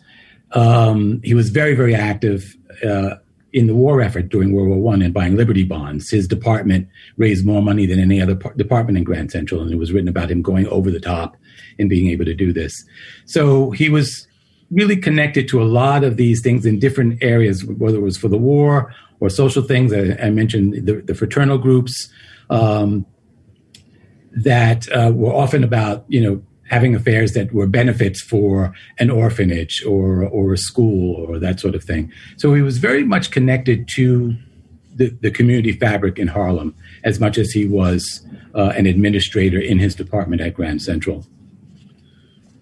[0.53, 2.55] Um, he was very, very active
[2.85, 3.15] uh,
[3.53, 6.09] in the war effort during World War One and buying Liberty bonds.
[6.09, 6.87] His department
[7.17, 10.07] raised more money than any other par- department in Grand Central, and it was written
[10.07, 11.37] about him going over the top
[11.77, 12.85] and being able to do this.
[13.25, 14.27] So he was
[14.71, 18.29] really connected to a lot of these things in different areas, whether it was for
[18.29, 19.91] the war or social things.
[19.91, 22.09] I, I mentioned the, the, fraternal groups
[22.49, 23.05] um,
[24.31, 29.83] that uh, were often about, you know, having affairs that were benefits for an orphanage
[29.85, 32.11] or or a school or that sort of thing.
[32.37, 34.33] So he was very much connected to
[34.95, 39.79] the, the community fabric in Harlem as much as he was uh, an administrator in
[39.79, 41.25] his department at Grand Central.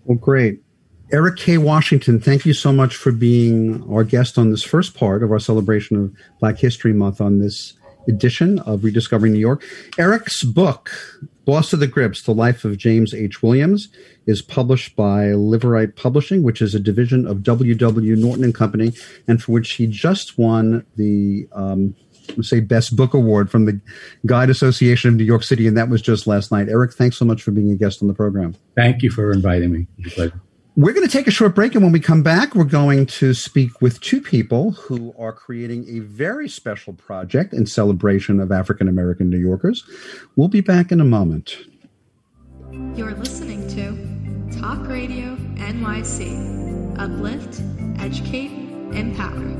[0.05, 0.59] Well, great.
[1.11, 1.57] Eric K.
[1.57, 5.39] Washington, thank you so much for being our guest on this first part of our
[5.39, 7.73] celebration of Black History Month on this
[8.07, 9.63] edition of Rediscovering New York.
[9.97, 10.91] Eric's book,
[11.49, 13.41] Boss of the Grips, The Life of James H.
[13.41, 13.89] Williams,
[14.27, 18.15] is published by Liveright Publishing, which is a division of W.W.
[18.15, 18.93] Norton and Company,
[19.27, 21.95] and for which he just won the um,
[22.39, 23.81] say best book award from the
[24.27, 27.25] guide association of new york city and that was just last night eric thanks so
[27.25, 29.87] much for being a guest on the program thank you for inviting me
[30.79, 33.33] we're going to take a short break and when we come back we're going to
[33.33, 38.87] speak with two people who are creating a very special project in celebration of african
[38.87, 39.83] american new yorkers.
[40.37, 41.57] We'll be back in a moment.
[42.95, 47.61] You're listening to talk radio nyc uplift
[48.01, 48.51] educate
[48.95, 49.59] empower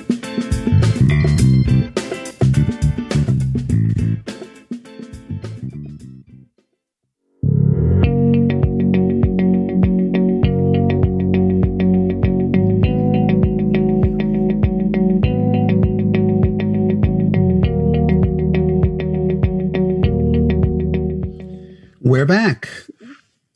[22.21, 22.69] We're back.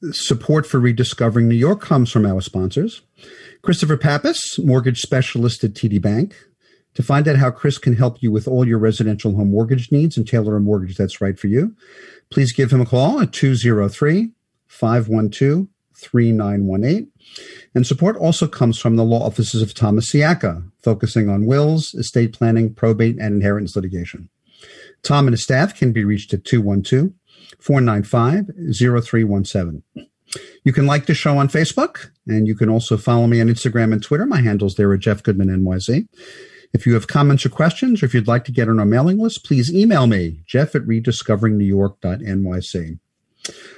[0.10, 3.04] Support for Rediscovering New York comes from our sponsors
[3.62, 6.36] Christopher Pappas, mortgage specialist at TD Bank.
[6.96, 10.18] To find out how Chris can help you with all your residential home mortgage needs
[10.18, 11.76] and tailor a mortgage that's right for you,
[12.32, 14.32] please give him a call at 203
[14.66, 17.12] 512 3918.
[17.76, 22.34] And support also comes from the law offices of Thomas Siaka, focusing on wills, estate
[22.34, 24.28] planning, probate, and inheritance litigation.
[25.04, 27.12] Tom and his staff can be reached at 212
[27.60, 29.84] 495 0317.
[30.64, 33.94] You can like the show on Facebook, and you can also follow me on Instagram
[33.94, 34.26] and Twitter.
[34.26, 36.08] My handles there are Jeff Goodman NYC.
[36.74, 39.20] If you have comments or questions, or if you'd like to get on our mailing
[39.20, 43.00] list, please email me, jeff at rediscoveringnewyork.nyc.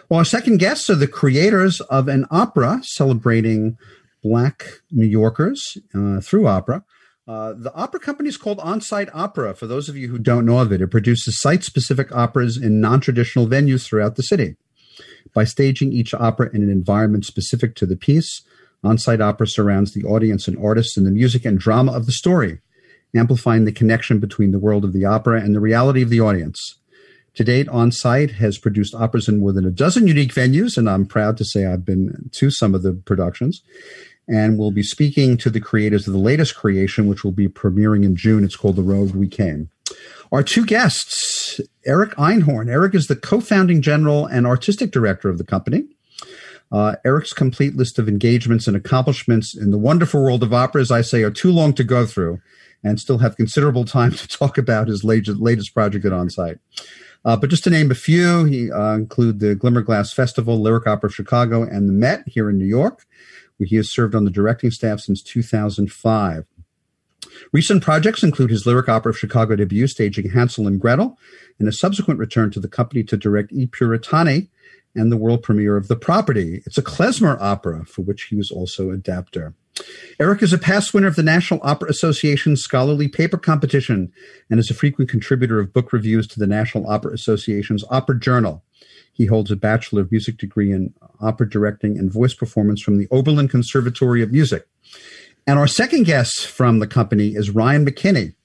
[0.09, 3.77] Well, our second guests are the creators of an opera celebrating
[4.23, 6.83] Black New Yorkers uh, through opera.
[7.27, 9.53] Uh, the opera company is called Onsite Opera.
[9.53, 12.79] For those of you who don't know of it, it produces site specific operas in
[12.79, 14.55] non traditional venues throughout the city.
[15.33, 18.43] By staging each opera in an environment specific to the piece,
[18.83, 22.59] Onsite Opera surrounds the audience and artists in the music and drama of the story,
[23.13, 26.79] amplifying the connection between the world of the opera and the reality of the audience.
[27.35, 31.05] To date, Onsite has produced operas in more than a dozen unique venues, and I'm
[31.05, 33.61] proud to say I've been to some of the productions
[34.27, 38.03] and we'll be speaking to the creators of the latest creation, which will be premiering
[38.03, 38.43] in June.
[38.43, 39.69] It's called The Road We Came.
[40.31, 42.69] Our two guests, Eric Einhorn.
[42.69, 45.85] Eric is the co founding general and artistic director of the company.
[46.69, 50.91] Uh, Eric's complete list of engagements and accomplishments in the wonderful world of opera, as
[50.91, 52.41] I say, are too long to go through.
[52.83, 56.59] and still have considerable time to talk about his latest, latest project at On Site.
[57.25, 61.09] Uh, but just to name a few, he uh, include the Glimmerglass Festival, Lyric Opera
[61.09, 63.05] of Chicago, and the Met here in New York,
[63.57, 66.45] where he has served on the directing staff since 2005.
[67.51, 71.17] Recent projects include his Lyric Opera of Chicago debut, staging Hansel and Gretel,
[71.59, 74.49] and a subsequent return to the company to direct E Puritani
[74.95, 76.63] and the world premiere of The Property.
[76.65, 79.53] It's a klezmer opera for which he was also adapter.
[80.19, 84.11] Eric is a past winner of the National Opera Association's scholarly paper competition
[84.49, 88.63] and is a frequent contributor of book reviews to the National Opera Association's Opera Journal.
[89.17, 93.07] He holds a Bachelor of Music degree in opera directing and voice performance from the
[93.09, 94.67] Oberlin Conservatory of Music.
[95.47, 98.35] And our second guest from the company is Ryan McKinney.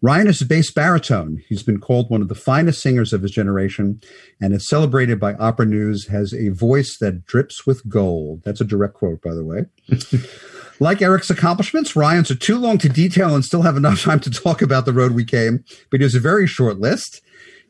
[0.00, 1.42] Ryan is a bass baritone.
[1.48, 4.00] He's been called one of the finest singers of his generation
[4.40, 8.42] and is celebrated by Opera News has a voice that drips with gold.
[8.44, 9.66] That's a direct quote, by the way.
[10.80, 14.30] like Eric's accomplishments, Ryan's are too long to detail and still have enough time to
[14.30, 17.22] talk about the road we came, but it was a very short list.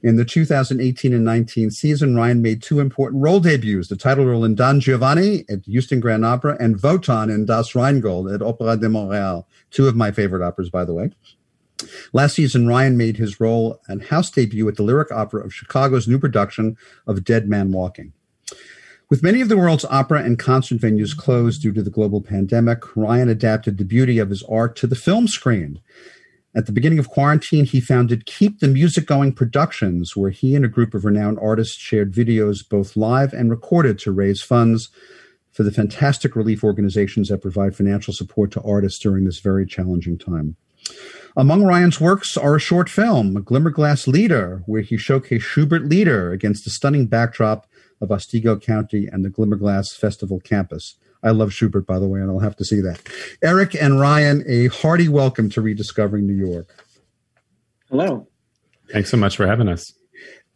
[0.02, 4.44] In the 2018 and 19 season, Ryan made two important role debuts the title role
[4.44, 8.88] in Don Giovanni at Houston Grand Opera and Wotan in Das Rheingold at Opera de
[8.88, 11.12] Montréal, two of my favorite operas, by the way.
[12.12, 16.08] Last season, Ryan made his role and house debut at the Lyric Opera of Chicago's
[16.08, 16.76] new production
[17.06, 18.12] of Dead Man Walking.
[19.08, 22.96] With many of the world's opera and concert venues closed due to the global pandemic,
[22.96, 25.80] Ryan adapted the beauty of his art to the film screen.
[26.54, 30.66] At the beginning of quarantine, he founded Keep the Music Going Productions, where he and
[30.66, 34.90] a group of renowned artists shared videos both live and recorded to raise funds
[35.50, 40.18] for the fantastic relief organizations that provide financial support to artists during this very challenging
[40.18, 40.56] time.
[41.36, 46.64] Among Ryan's works are a short film, Glimmerglass Lieder, where he showcased Schubert Lieder against
[46.64, 47.66] the stunning backdrop
[48.02, 50.96] of Otsego County and the Glimmerglass Festival campus.
[51.22, 53.00] I love Schubert, by the way, and I'll have to see that.
[53.42, 56.84] Eric and Ryan, a hearty welcome to Rediscovering New York.
[57.88, 58.26] Hello.
[58.90, 59.92] Thanks so much for having us.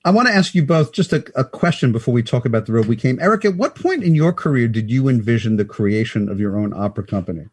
[0.04, 2.72] I want to ask you both just a, a, question before we talk about the
[2.72, 3.18] road we came.
[3.20, 6.72] Eric, at what point in your career did you envision the creation of your own
[6.72, 7.46] opera company?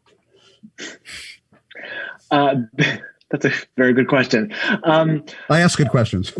[2.29, 2.55] Uh,
[3.31, 4.53] that's a very good question.
[4.83, 6.31] Um, I ask good questions.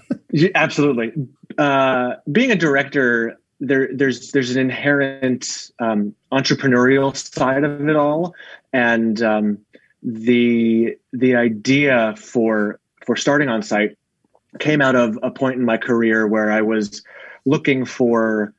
[0.54, 1.12] absolutely.
[1.58, 8.34] Uh, being a director, there, there's there's an inherent um, entrepreneurial side of it all,
[8.72, 9.58] and um,
[10.02, 13.96] the the idea for for starting on site
[14.58, 17.02] came out of a point in my career where I was
[17.44, 18.54] looking for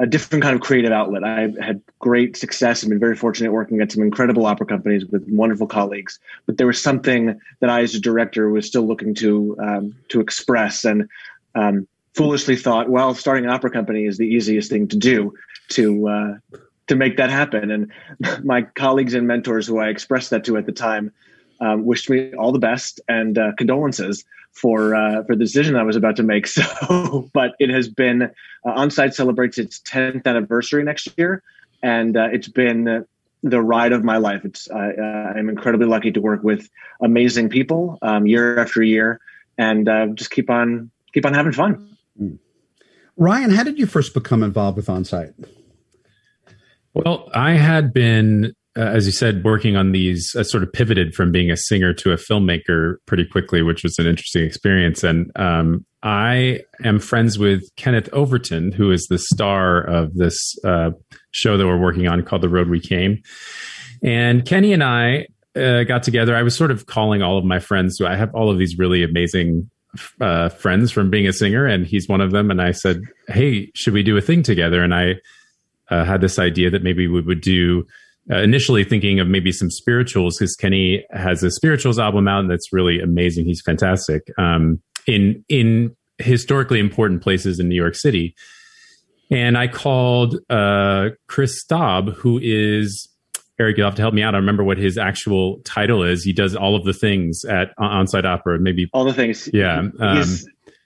[0.00, 1.22] a different kind of creative outlet.
[1.22, 5.24] I had great success and been very fortunate working at some incredible opera companies with
[5.28, 6.18] wonderful colleagues.
[6.46, 10.20] But there was something that I, as a director, was still looking to um, to
[10.20, 11.08] express, and
[11.54, 15.34] um, foolishly thought, well, starting an opera company is the easiest thing to do
[15.68, 17.70] to uh, to make that happen.
[17.70, 17.92] And
[18.44, 21.12] my colleagues and mentors, who I expressed that to at the time,
[21.60, 25.82] um, wished me all the best and uh, condolences for uh, for the decision I
[25.82, 26.46] was about to make.
[26.54, 28.28] So, but it has been uh,
[28.66, 31.42] Onsite celebrates its 10th anniversary next year,
[31.82, 33.04] and uh, it's been
[33.42, 34.44] the ride of my life.
[34.44, 34.76] It's uh,
[35.36, 36.68] I'm incredibly lucky to work with
[37.00, 39.20] amazing people um, year after year,
[39.58, 39.86] and
[40.16, 41.93] just keep on keep on having fun.
[42.20, 42.38] Mm.
[43.16, 45.34] Ryan, how did you first become involved with Onsite?
[46.94, 51.14] Well, I had been uh, as you said, working on these, uh, sort of pivoted
[51.14, 55.04] from being a singer to a filmmaker pretty quickly, which was an interesting experience.
[55.04, 60.90] And um, I am friends with Kenneth Overton, who is the star of this uh,
[61.30, 63.22] show that we're working on called The Road We Came.
[64.02, 66.34] And Kenny and I uh, got together.
[66.34, 67.96] I was sort of calling all of my friends.
[67.96, 69.70] So I have all of these really amazing
[70.20, 72.50] uh, friends from being a singer, and he's one of them.
[72.50, 75.14] And I said, "Hey, should we do a thing together?" And I
[75.90, 77.86] uh, had this idea that maybe we would do
[78.30, 82.50] uh, initially thinking of maybe some spirituals because Kenny has a spirituals album out and
[82.50, 83.44] that's really amazing.
[83.44, 88.34] He's fantastic um, in in historically important places in New York City.
[89.30, 93.08] And I called uh, Chris Staub, who is
[93.58, 93.76] Eric.
[93.76, 94.34] You'll have to help me out.
[94.34, 96.24] I remember what his actual title is.
[96.24, 98.58] He does all of the things at Onsite Opera.
[98.58, 99.48] Maybe all the things.
[99.52, 99.88] Yeah.
[100.00, 100.26] Um,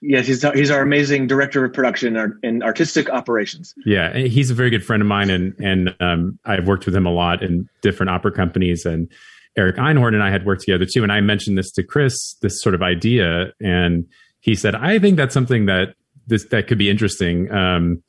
[0.01, 3.73] Yes, he's he's our amazing director of production and artistic operations.
[3.85, 7.05] Yeah, he's a very good friend of mine, and and um, I've worked with him
[7.05, 8.85] a lot in different opera companies.
[8.85, 9.11] And
[9.57, 11.03] Eric Einhorn and I had worked together too.
[11.03, 14.07] And I mentioned this to Chris, this sort of idea, and
[14.39, 15.95] he said, "I think that's something that
[16.27, 18.01] this that could be interesting." Um,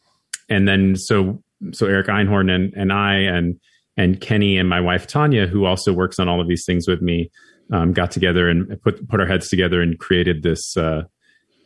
[0.49, 1.43] and then so
[1.73, 3.59] so Eric Einhorn and and I and
[4.01, 7.03] and Kenny and my wife Tanya, who also works on all of these things with
[7.03, 7.31] me,
[7.71, 10.77] um, got together and put put our heads together and created this.
[10.77, 11.03] Uh,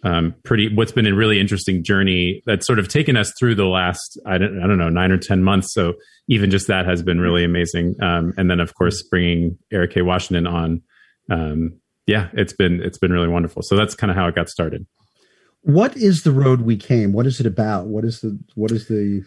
[0.03, 3.64] um, pretty what's been a really interesting journey that's sort of taken us through the
[3.64, 5.72] last I don't I don't know nine or ten months.
[5.72, 5.95] So
[6.28, 7.95] even just that has been really amazing.
[8.03, 10.03] Um, and then of course bringing Eric K.
[10.03, 10.82] Washington on
[11.30, 13.62] um, yeah, it's been it's been really wonderful.
[13.62, 14.87] So that's kind of how it got started.
[15.65, 17.15] What is the road we came?
[17.15, 17.87] What is it about?
[17.87, 19.25] What is the what is the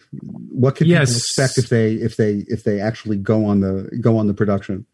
[0.52, 1.10] what can yes.
[1.10, 4.36] people expect if they if they if they actually go on the go on the
[4.36, 4.86] production?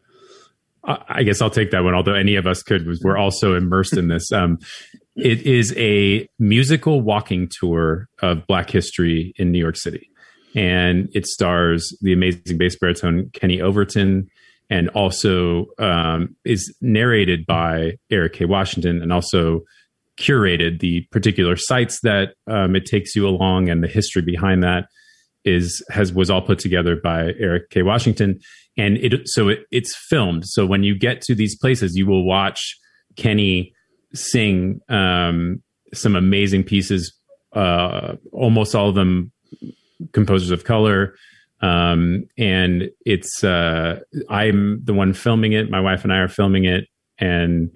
[0.86, 1.94] I guess I'll take that one.
[1.94, 4.30] Although any of us could, we're also immersed in this.
[4.32, 4.58] Um,
[5.16, 10.10] it is a musical walking tour of Black history in New York City,
[10.54, 14.28] and it stars the amazing bass baritone Kenny Overton,
[14.70, 18.44] and also um, is narrated by Eric K.
[18.44, 19.62] Washington, and also
[20.18, 24.86] curated the particular sites that um, it takes you along and the history behind that
[25.44, 27.82] is has was all put together by Eric K.
[27.82, 28.38] Washington,
[28.76, 30.44] and it so it, it's filmed.
[30.46, 32.60] So when you get to these places, you will watch
[33.16, 33.72] Kenny
[34.14, 35.62] sing um,
[35.92, 37.12] some amazing pieces.
[37.52, 39.30] Uh, almost all of them
[40.12, 41.14] composers of color,
[41.60, 45.70] um, and it's uh, I'm the one filming it.
[45.70, 46.86] My wife and I are filming it,
[47.18, 47.70] and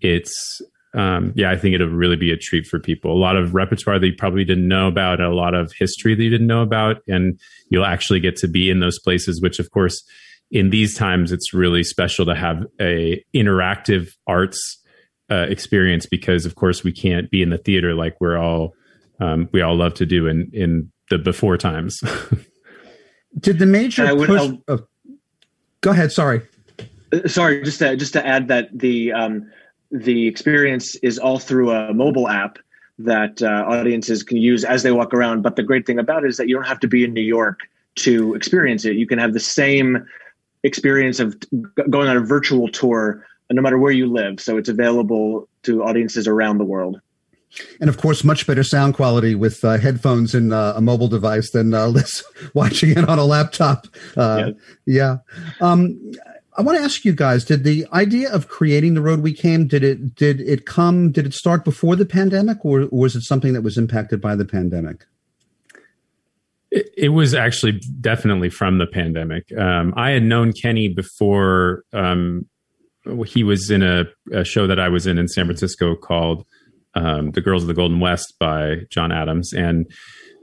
[0.00, 0.60] it's
[0.96, 3.12] um, yeah, I think it'll really be a treat for people.
[3.12, 6.22] A lot of repertoire that you probably didn't know about, a lot of history that
[6.22, 7.38] you didn't know about, and
[7.68, 9.42] you'll actually get to be in those places.
[9.42, 10.02] Which, of course,
[10.50, 14.82] in these times, it's really special to have a interactive arts
[15.30, 18.72] uh, experience because, of course, we can't be in the theater like we're all
[19.20, 22.00] um, we all love to do in in the before times.
[23.38, 24.50] Did the major push?
[24.66, 24.78] Oh,
[25.82, 26.10] go ahead.
[26.10, 26.40] Sorry.
[27.12, 29.50] Uh, sorry, just to, just to add that the um,
[29.90, 32.58] the experience is all through a mobile app
[32.98, 35.42] that uh, audiences can use as they walk around.
[35.42, 37.20] But the great thing about it is that you don't have to be in New
[37.20, 37.60] York
[37.96, 38.96] to experience it.
[38.96, 40.06] You can have the same
[40.62, 41.36] experience of
[41.90, 44.40] going on a virtual tour no matter where you live.
[44.40, 47.00] So it's available to audiences around the world.
[47.80, 51.50] And of course, much better sound quality with uh, headphones and uh, a mobile device
[51.50, 51.92] than uh,
[52.54, 53.86] watching it on a laptop.
[54.16, 54.50] Uh,
[54.84, 55.18] yeah.
[55.60, 55.66] yeah.
[55.66, 56.12] Um,
[56.56, 59.66] I want to ask you guys: Did the idea of creating the road we came
[59.66, 63.22] did it did it come did it start before the pandemic, or, or was it
[63.22, 65.04] something that was impacted by the pandemic?
[66.70, 69.44] It, it was actually definitely from the pandemic.
[69.56, 72.46] Um, I had known Kenny before um,
[73.26, 76.46] he was in a, a, show that I was in in San Francisco called
[76.94, 79.86] um, "The Girls of the Golden West" by John Adams, and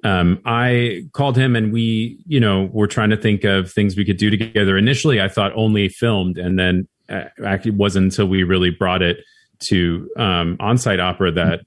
[0.04, 4.06] um, I called him and we, you know, were trying to think of things we
[4.06, 4.78] could do together.
[4.78, 9.18] Initially, I thought only filmed, and then uh, actually wasn't until we really brought it
[9.60, 11.62] to um, on-site opera that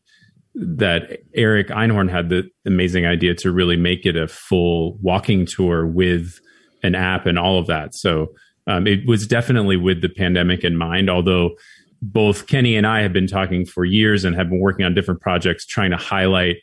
[0.54, 5.86] that Eric Einhorn had the amazing idea to really make it a full walking tour
[5.86, 6.40] with
[6.82, 7.94] an app and all of that.
[7.94, 8.28] So
[8.66, 11.50] um, it was definitely with the pandemic in mind, although
[12.00, 15.20] both Kenny and I have been talking for years and have been working on different
[15.20, 16.56] projects trying to highlight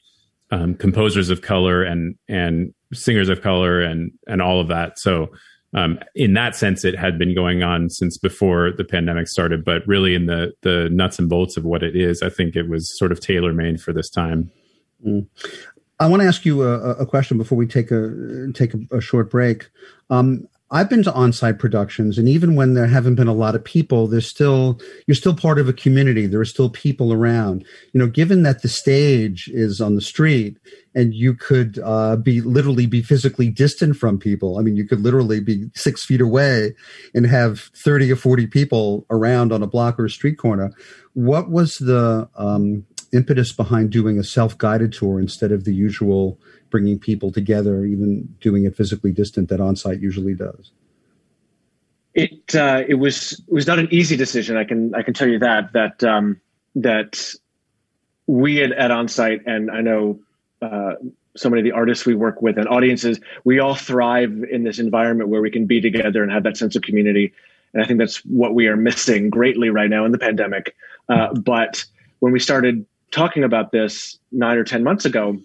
[0.53, 4.99] um, composers of color and and singers of color and and all of that.
[4.99, 5.29] So
[5.73, 9.65] um, in that sense, it had been going on since before the pandemic started.
[9.65, 12.69] But really, in the the nuts and bolts of what it is, I think it
[12.69, 14.51] was sort of tailor made for this time.
[15.05, 15.25] Mm.
[15.99, 19.01] I want to ask you a, a, question before we take a take a, a
[19.01, 19.69] short break.
[20.09, 23.63] Um, I've been to on-site productions, and even when there haven't been a lot of
[23.63, 26.25] people, there's still you're still part of a community.
[26.25, 27.63] There are still people around.
[27.93, 30.57] You know, given that the stage is on the street,
[30.95, 34.57] and you could uh, be literally be physically distant from people.
[34.57, 36.73] I mean, you could literally be six feet away
[37.13, 40.71] and have thirty or forty people around on a block or a street corner.
[41.13, 46.39] What was the um, impetus behind doing a self-guided tour instead of the usual?
[46.73, 50.71] Bringing people together, even doing it physically distant that on-site usually does?
[52.15, 54.57] It uh, it was it was not an easy decision.
[54.57, 56.41] I can I can tell you that that um,
[56.73, 57.31] that
[58.25, 60.19] we at, at on-site and I know
[60.63, 60.93] uh,
[61.35, 64.79] so many of the artists we work with and audiences, we all thrive in this
[64.79, 67.33] environment where we can be together and have that sense of community.
[67.73, 70.75] And I think that's what we are missing greatly right now in the pandemic.
[71.07, 71.85] Uh, but
[72.19, 75.39] when we started talking about this nine or 10 months ago,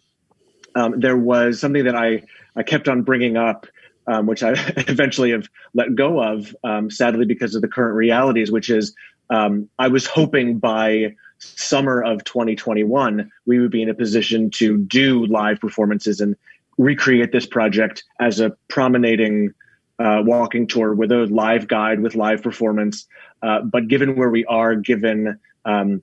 [0.75, 2.23] um, there was something that I,
[2.57, 3.67] I kept on bringing up,
[4.07, 8.51] um, which I eventually have let go of, um, sadly, because of the current realities,
[8.51, 8.95] which is
[9.31, 14.79] um, I was hoping by summer of 2021, we would be in a position to
[14.79, 16.37] do live performances and
[16.79, 19.53] recreate this project as a promenading
[19.99, 23.07] uh, walking tour with a live guide with live performance.
[23.43, 26.03] Uh, but given where we are, given um,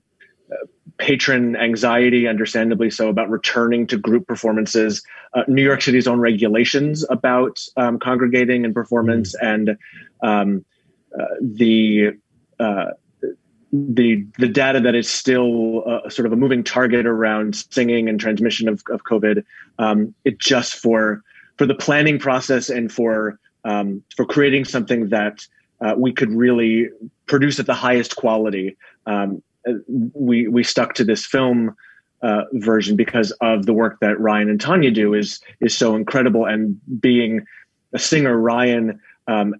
[0.98, 5.02] patron anxiety, understandably so, about returning to group performances.
[5.34, 9.54] Uh, New York City's own regulations about um, congregating and performance, mm.
[9.54, 9.78] and
[10.22, 10.64] um,
[11.18, 12.12] uh, the
[12.58, 12.86] uh,
[13.72, 18.20] the the data that is still uh, sort of a moving target around singing and
[18.20, 19.44] transmission of, of COVID.
[19.78, 21.22] Um, it just for
[21.56, 25.46] for the planning process and for um, for creating something that
[25.80, 26.88] uh, we could really
[27.26, 28.76] produce at the highest quality.
[30.14, 31.74] We we stuck to this film
[32.22, 36.46] uh, version because of the work that Ryan and Tanya do is is so incredible.
[36.46, 37.44] And being
[37.92, 39.54] a singer, Ryan um,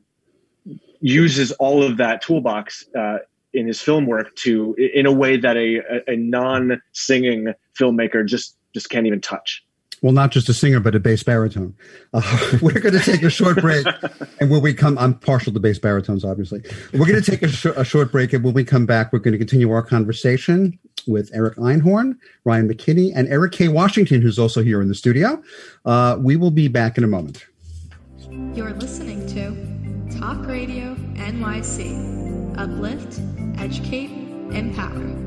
[1.01, 3.19] uses all of that toolbox uh,
[3.53, 8.57] in his film work to in a way that a, a non singing filmmaker just
[8.75, 9.65] just can't even touch.
[10.07, 11.75] Well, not just a singer, but a bass baritone.
[12.15, 12.23] Uh,
[12.63, 13.85] we're going to take a short break,
[14.41, 16.63] and when we come, I'm partial to bass baritones, obviously.
[16.93, 19.19] We're going to take a, sh- a short break, and when we come back, we're
[19.19, 20.79] going to continue our conversation
[21.09, 23.67] with Eric Einhorn, Ryan McKinney, and Eric K.
[23.67, 25.43] Washington, who's also here in the studio.
[25.85, 27.45] Uh, we will be back in a moment.
[28.55, 32.57] You're listening to Talk Radio NYC.
[32.57, 33.21] Uplift,
[33.61, 34.13] educate,
[34.55, 35.27] empower.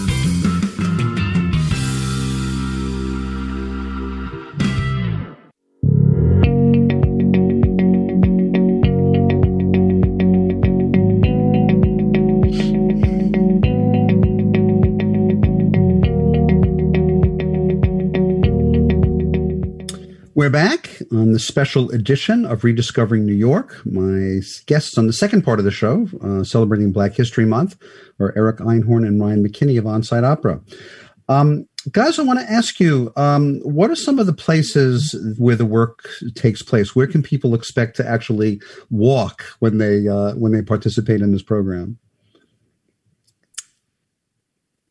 [20.41, 23.79] We're back on the special edition of Rediscovering New York.
[23.85, 27.77] My guests on the second part of the show, uh, celebrating Black History Month,
[28.19, 30.59] are Eric Einhorn and Ryan McKinney of Onsite Opera.
[31.29, 35.55] Um, guys, I want to ask you um, what are some of the places where
[35.55, 36.95] the work takes place?
[36.95, 41.43] Where can people expect to actually walk when they uh, when they participate in this
[41.43, 41.99] program?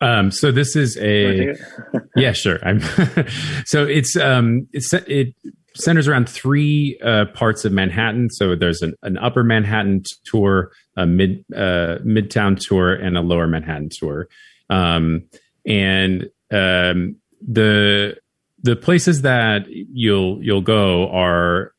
[0.01, 1.55] Um, so this is a
[2.17, 2.59] yeah, sure.
[2.63, 2.81] I'm
[3.67, 5.35] so it's um it's it
[5.75, 8.31] centers around three uh, parts of Manhattan.
[8.31, 13.47] So there's an, an upper Manhattan tour, a mid uh, midtown tour, and a lower
[13.47, 14.29] Manhattan tour.
[14.69, 15.25] Um,
[15.67, 18.17] and um, the
[18.63, 21.73] the places that you'll you'll go are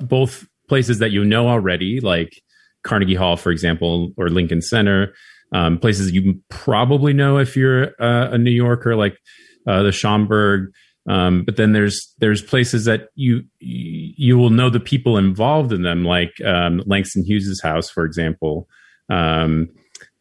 [0.00, 2.42] both places that you know already, like
[2.82, 5.12] Carnegie Hall, for example, or Lincoln Center
[5.52, 9.18] um, places you probably know if you're uh, a New Yorker, like
[9.66, 10.66] uh, the Schomburg.
[11.08, 15.82] Um, but then there's there's places that you you will know the people involved in
[15.82, 18.68] them, like um, Langston Hughes's house, for example.
[19.08, 19.70] Um,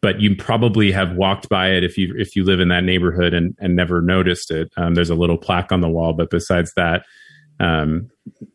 [0.02, 3.34] but you probably have walked by it if you if you live in that neighborhood
[3.34, 4.72] and, and never noticed it.
[4.78, 7.04] Um, there's a little plaque on the wall, but besides that,
[7.60, 8.10] um,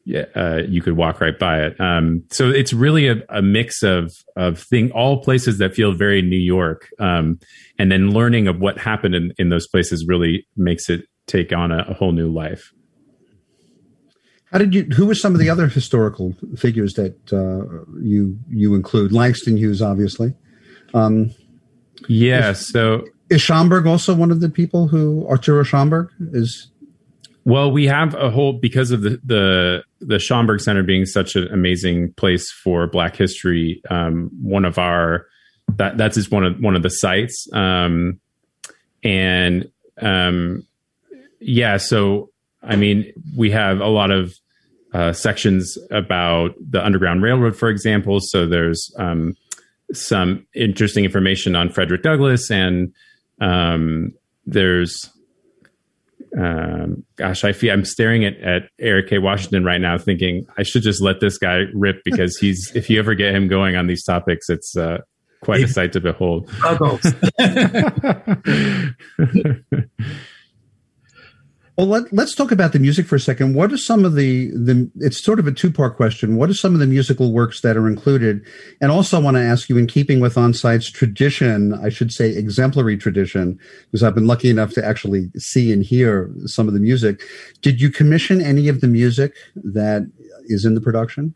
[0.05, 1.81] yeah, uh, you could walk right by it.
[1.81, 6.23] Um, so it's really a, a, mix of of thing, all places that feel very
[6.23, 7.39] New York, um,
[7.79, 11.73] and then learning of what happened in, in those places really makes it take on
[11.73, 12.73] a, a, whole new life.
[14.53, 14.85] How did you?
[14.85, 19.13] Who were some of the other historical figures that uh, you you include?
[19.13, 20.35] Langston Hughes, obviously.
[20.95, 21.31] Um,
[22.09, 22.51] yeah.
[22.51, 26.71] Is, so is Schomburg also one of the people who Arturo Schomburg is
[27.45, 31.49] well, we have a whole because of the the the Schomburg Center being such an
[31.53, 33.83] amazing place for Black history.
[33.91, 35.27] Um, one of our
[35.77, 38.19] that that's just one of one of the sites, um,
[39.03, 39.71] and
[40.01, 40.67] um,
[41.41, 41.77] yeah.
[41.77, 42.31] So
[42.63, 44.35] I mean, we have a lot of
[44.95, 48.21] uh, sections about the Underground Railroad, for example.
[48.21, 49.37] So there's um,
[49.93, 52.93] some interesting information on Frederick Douglass, and
[53.41, 54.13] um,
[54.47, 55.11] there's
[56.39, 59.19] um, gosh, I feel I'm staring at, at Eric K.
[59.19, 62.99] Washington right now, thinking I should just let this guy rip because he's if you
[62.99, 64.99] ever get him going on these topics, it's uh,
[65.43, 66.51] quite a sight to behold.
[71.77, 73.55] Well, let, us talk about the music for a second.
[73.55, 76.37] What are some of the, the it's sort of a two part question.
[76.37, 78.47] What are some of the musical works that are included?
[78.81, 82.31] And also I want to ask you in keeping with OnSite's tradition, I should say
[82.31, 86.81] exemplary tradition, because I've been lucky enough to actually see and hear some of the
[86.81, 87.23] music.
[87.61, 90.09] Did you commission any of the music that
[90.45, 91.35] is in the production?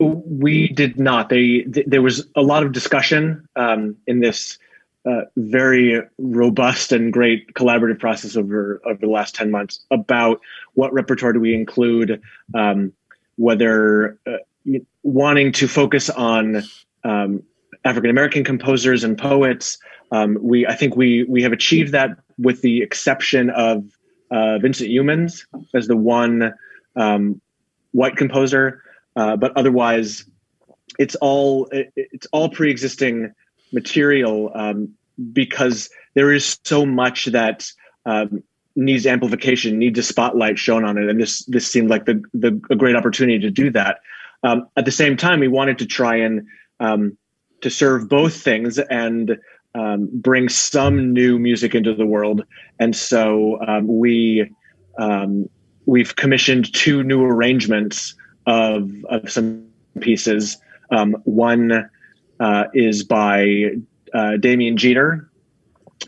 [0.00, 1.30] We did not.
[1.30, 4.58] They, there was a lot of discussion um, in this
[5.04, 10.40] uh, very robust and great collaborative process over over the last 10 months about
[10.74, 12.20] what repertoire do we include
[12.54, 12.92] um,
[13.36, 14.36] whether uh,
[15.02, 16.62] wanting to focus on
[17.04, 17.42] um,
[17.84, 19.78] African American composers and poets.
[20.12, 23.84] Um, we I think we we have achieved that with the exception of
[24.30, 25.44] uh, Vincent Youmans
[25.74, 26.54] as the one
[26.96, 27.40] um,
[27.92, 28.82] white composer.
[29.16, 30.24] Uh, but otherwise
[30.98, 33.32] it's all it, it's all pre-existing
[33.72, 34.88] material um,
[35.32, 37.70] because there is so much that
[38.06, 38.42] um,
[38.76, 42.60] needs amplification, needs a spotlight shown on it, and this this seemed like the, the
[42.70, 44.00] a great opportunity to do that.
[44.42, 46.46] Um, at the same time, we wanted to try and
[46.80, 47.16] um,
[47.60, 49.38] to serve both things and
[49.74, 52.44] um, bring some new music into the world,
[52.78, 54.50] and so um, we
[55.86, 58.14] we've commissioned two new arrangements
[58.46, 59.64] of of some
[60.00, 60.58] pieces.
[61.24, 61.88] one
[62.42, 63.70] uh, is by
[64.12, 65.28] uh, Damien Geter,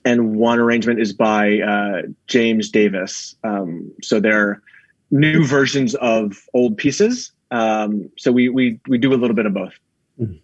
[0.04, 3.36] and one arrangement is by uh, James Davis.
[3.44, 4.60] Um, so they're
[5.12, 7.30] new versions of old pieces.
[7.52, 9.74] Um, so we we we do a little bit of both.
[10.20, 10.34] Mm-hmm.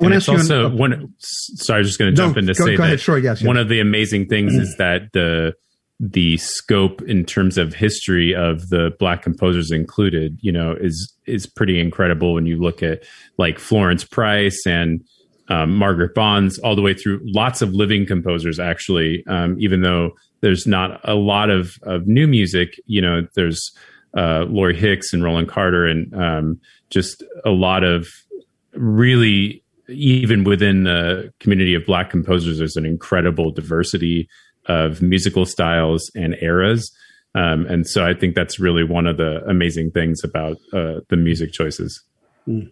[0.00, 1.14] And it's also an, one.
[1.18, 3.00] Sorry, I was just going to jump no, in to go, say go that ahead,
[3.00, 3.46] sure, yes, yes.
[3.46, 5.54] one of the amazing things is that the
[6.00, 11.46] the scope in terms of history of the black composers included, you know, is is
[11.46, 13.04] pretty incredible when you look at
[13.38, 15.04] like Florence Price and
[15.48, 17.20] um, Margaret Bonds, all the way through.
[17.24, 22.26] Lots of living composers, actually, um, even though there's not a lot of, of new
[22.26, 23.72] music, you know, there's
[24.16, 28.08] uh, Laurie Hicks and Roland Carter and um, just a lot of
[28.74, 34.28] really, even within the community of Black composers, there's an incredible diversity
[34.66, 36.90] of musical styles and eras.
[37.34, 41.16] Um, and so I think that's really one of the amazing things about uh, the
[41.16, 42.02] music choices.
[42.48, 42.70] Mm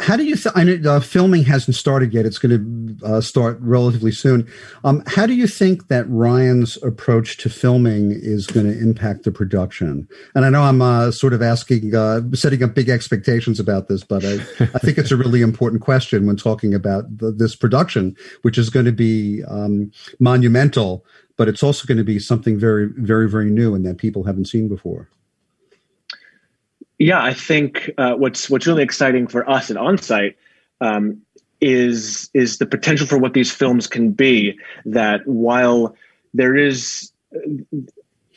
[0.00, 2.26] how do you th- I know uh, filming hasn't started yet.
[2.26, 4.50] It's going to uh, start relatively soon.
[4.82, 9.30] Um, how do you think that ryan's approach to filming is going to impact the
[9.30, 10.08] production?
[10.34, 14.04] And i know i'm uh, sort of asking uh, setting up big expectations about this
[14.04, 18.16] but i, I think it's a really important question when talking about the, this production
[18.42, 21.04] which is going to be um, monumental
[21.36, 24.46] but it's also going to be something very very very new and that people haven't
[24.46, 25.08] seen before
[27.00, 30.34] yeah, I think uh, what's what's really exciting for us at OnSite
[30.82, 31.22] um,
[31.58, 34.58] is is the potential for what these films can be.
[34.84, 35.96] That while
[36.34, 37.10] there is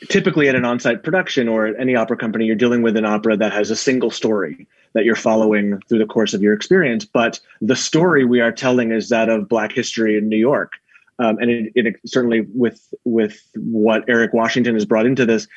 [0.08, 3.36] typically at an on-site production or at any opera company, you're dealing with an opera
[3.36, 7.04] that has a single story that you're following through the course of your experience.
[7.04, 10.72] But the story we are telling is that of Black history in New York,
[11.18, 15.48] um, and it, it, certainly with with what Eric Washington has brought into this,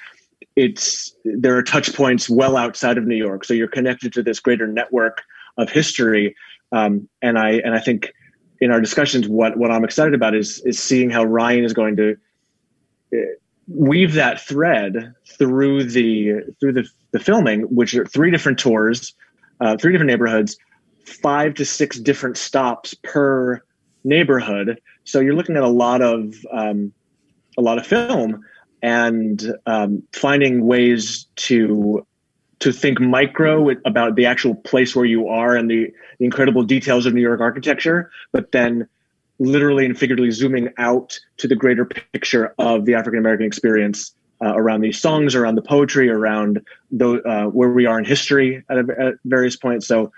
[0.56, 4.40] it's there are touch points well outside of New York, so you're connected to this
[4.40, 5.24] greater network
[5.58, 6.36] of history.
[6.72, 8.14] Um, and I and I think
[8.60, 11.96] in our discussions, what what I'm excited about is is seeing how Ryan is going
[11.98, 12.18] to
[13.14, 13.18] uh,
[13.68, 19.14] weave that thread through the through the, the filming, which are three different tours,
[19.60, 20.58] uh, three different neighborhoods,
[21.06, 23.62] five to six different stops per
[24.04, 24.80] neighborhood.
[25.04, 26.94] So you're looking at a lot of um,
[27.58, 28.44] a lot of film
[28.82, 32.06] and um, finding ways to
[32.60, 37.06] to think micro about the actual place where you are and the, the incredible details
[37.06, 38.88] of New York architecture, but then
[39.40, 44.54] literally and figuratively zooming out to the greater picture of the African American experience uh,
[44.56, 48.78] around these songs, around the poetry, around the, uh, where we are in history at,
[48.78, 49.88] at, various points.
[49.88, 50.12] So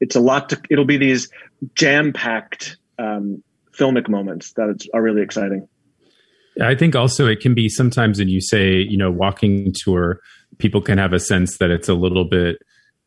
[0.00, 1.28] it's a lot to, it'll be these
[1.74, 3.42] jam packed um,
[3.72, 5.68] filmic moments that are really exciting.
[6.60, 10.20] I think also it can be sometimes when you say, you know, walking tour,
[10.58, 12.58] people can have a sense that it's a little bit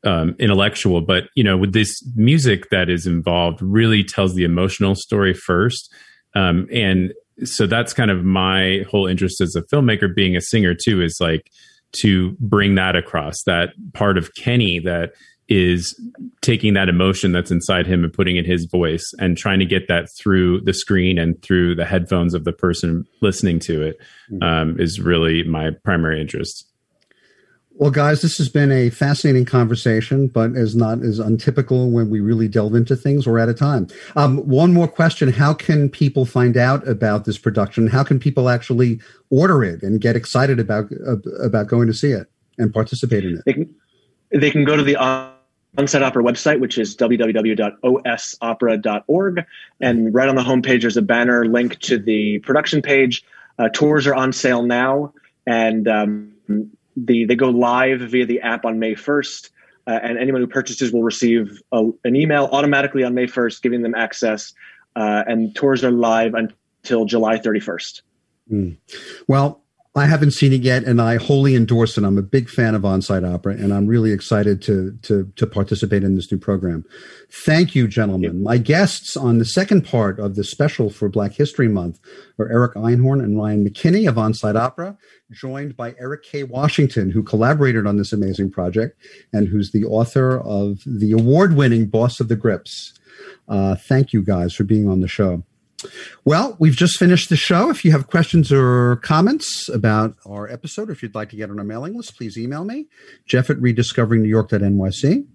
[0.04, 4.96] um, intellectual, but you know, with this music that is involved, really tells the emotional
[4.96, 5.92] story first,
[6.36, 10.74] um, and so that's kind of my whole interest as a filmmaker, being a singer
[10.74, 11.52] too, is like
[11.94, 15.14] to bring that across that part of Kenny that
[15.48, 16.00] is
[16.42, 19.66] taking that emotion that's inside him and putting it in his voice and trying to
[19.66, 23.98] get that through the screen and through the headphones of the person listening to it
[24.42, 26.68] um, is really my primary interest.
[27.78, 32.22] Well, guys, this has been a fascinating conversation, but is not as untypical when we
[32.22, 33.28] really delve into things.
[33.28, 33.88] We're out of time.
[34.16, 37.88] Um, one more question: How can people find out about this production?
[37.88, 42.12] How can people actually order it and get excited about uh, about going to see
[42.12, 42.28] it
[42.58, 43.42] and participate in it?
[43.46, 43.76] They can,
[44.32, 44.96] they can go to the
[45.76, 49.46] Onsite Opera website, which is www.osopera.org,
[49.82, 53.24] and right on the homepage there's a banner link to the production page.
[53.58, 55.14] Uh, tours are on sale now,
[55.46, 56.34] and um,
[56.96, 59.50] the they go live via the app on May 1st,
[59.88, 63.82] uh, and anyone who purchases will receive a, an email automatically on May 1st, giving
[63.82, 64.54] them access.
[64.96, 68.02] Uh, and tours are live until July 31st.
[68.50, 68.78] Mm.
[69.28, 69.62] Well,
[69.98, 72.04] I haven't seen it yet, and I wholly endorse it.
[72.04, 76.04] I'm a big fan of Onsite Opera, and I'm really excited to to to participate
[76.04, 76.84] in this new program.
[77.32, 78.44] Thank you, gentlemen.
[78.44, 82.02] My guests on the second part of the special for Black History Month
[82.38, 84.98] are Eric Einhorn and Ryan McKinney of Onsite Opera,
[85.32, 86.44] joined by Eric K.
[86.44, 89.00] Washington, who collaborated on this amazing project
[89.32, 92.94] and who's the author of the award-winning Boss of the Grips.
[93.48, 95.44] Uh, thank you guys for being on the show.
[96.24, 97.70] Well, we've just finished the show.
[97.70, 101.50] If you have questions or comments about our episode, or if you'd like to get
[101.50, 102.88] on our mailing list, please email me,
[103.26, 105.26] jeff at rediscoveringnewyork.nyc.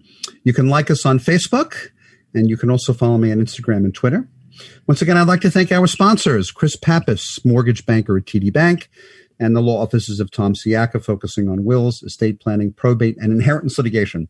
[0.43, 1.91] You can like us on Facebook,
[2.33, 4.27] and you can also follow me on Instagram and Twitter.
[4.87, 8.89] Once again, I'd like to thank our sponsors, Chris Pappas, mortgage banker at TD Bank,
[9.41, 13.75] and the law offices of Tom Siaka, focusing on wills, estate planning, probate, and inheritance
[13.75, 14.29] litigation.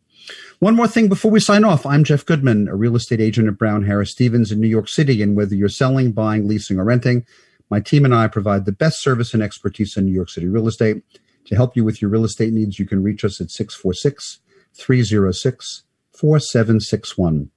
[0.58, 1.84] One more thing before we sign off.
[1.84, 5.20] I'm Jeff Goodman, a real estate agent at Brown Harris Stevens in New York City.
[5.20, 7.26] And whether you're selling, buying, leasing, or renting,
[7.70, 10.66] my team and I provide the best service and expertise in New York City real
[10.66, 11.02] estate.
[11.46, 14.40] To help you with your real estate needs, you can reach us at 646
[14.74, 15.82] 306
[16.12, 17.50] 4761.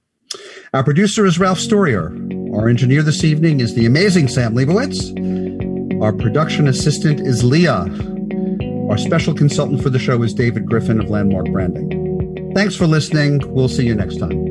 [0.74, 2.54] Our producer is Ralph Storier.
[2.54, 5.35] Our engineer this evening is the amazing Sam Leibowitz.
[6.00, 7.86] Our production assistant is Leah.
[8.90, 12.52] Our special consultant for the show is David Griffin of Landmark Branding.
[12.54, 13.40] Thanks for listening.
[13.54, 14.45] We'll see you next time.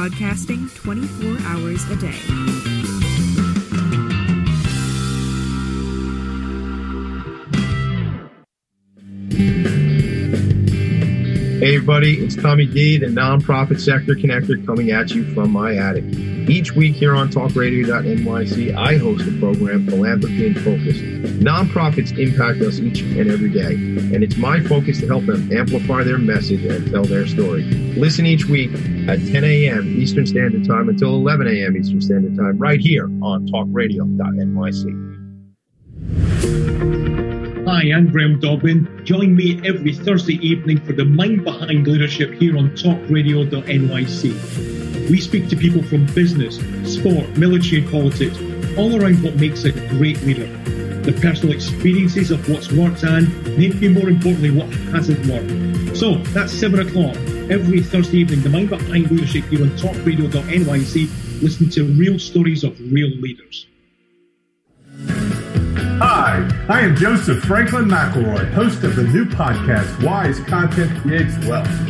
[0.00, 2.08] Broadcasting 24 hours a day.
[11.60, 16.04] Hey, everybody, it's Tommy D, the nonprofit sector connector, coming at you from my attic.
[16.48, 20.96] Each week here on talkradio.nyc, I host a program, Philanthropy in Focus.
[21.42, 26.02] Nonprofits impact us each and every day, and it's my focus to help them amplify
[26.02, 27.64] their message and tell their story.
[27.64, 28.70] Listen each week
[29.10, 30.00] at 10 a.m.
[30.00, 31.76] Eastern Standard Time until 11 a.m.
[31.76, 35.16] Eastern Standard Time, right here on talkradio.nyc.
[37.66, 39.04] Hi, I'm Graham Dobbin.
[39.04, 45.10] Join me every Thursday evening for the Mind Behind Leadership here on talkradio.nyc.
[45.10, 48.38] We speak to people from business, sport, military, and politics,
[48.78, 50.46] all around what makes a great leader.
[51.02, 53.26] The personal experiences of what's worked and,
[53.58, 55.96] maybe more importantly, what hasn't worked.
[55.96, 57.16] So that's 7 o'clock
[57.50, 61.42] every Thursday evening, the Mind Behind Leadership here on talkradio.nyc.
[61.42, 63.66] Listen to real stories of real leaders.
[66.02, 71.89] Hi, I am Joseph Franklin McElroy, host of the new podcast, Wise Content Creates Wealth.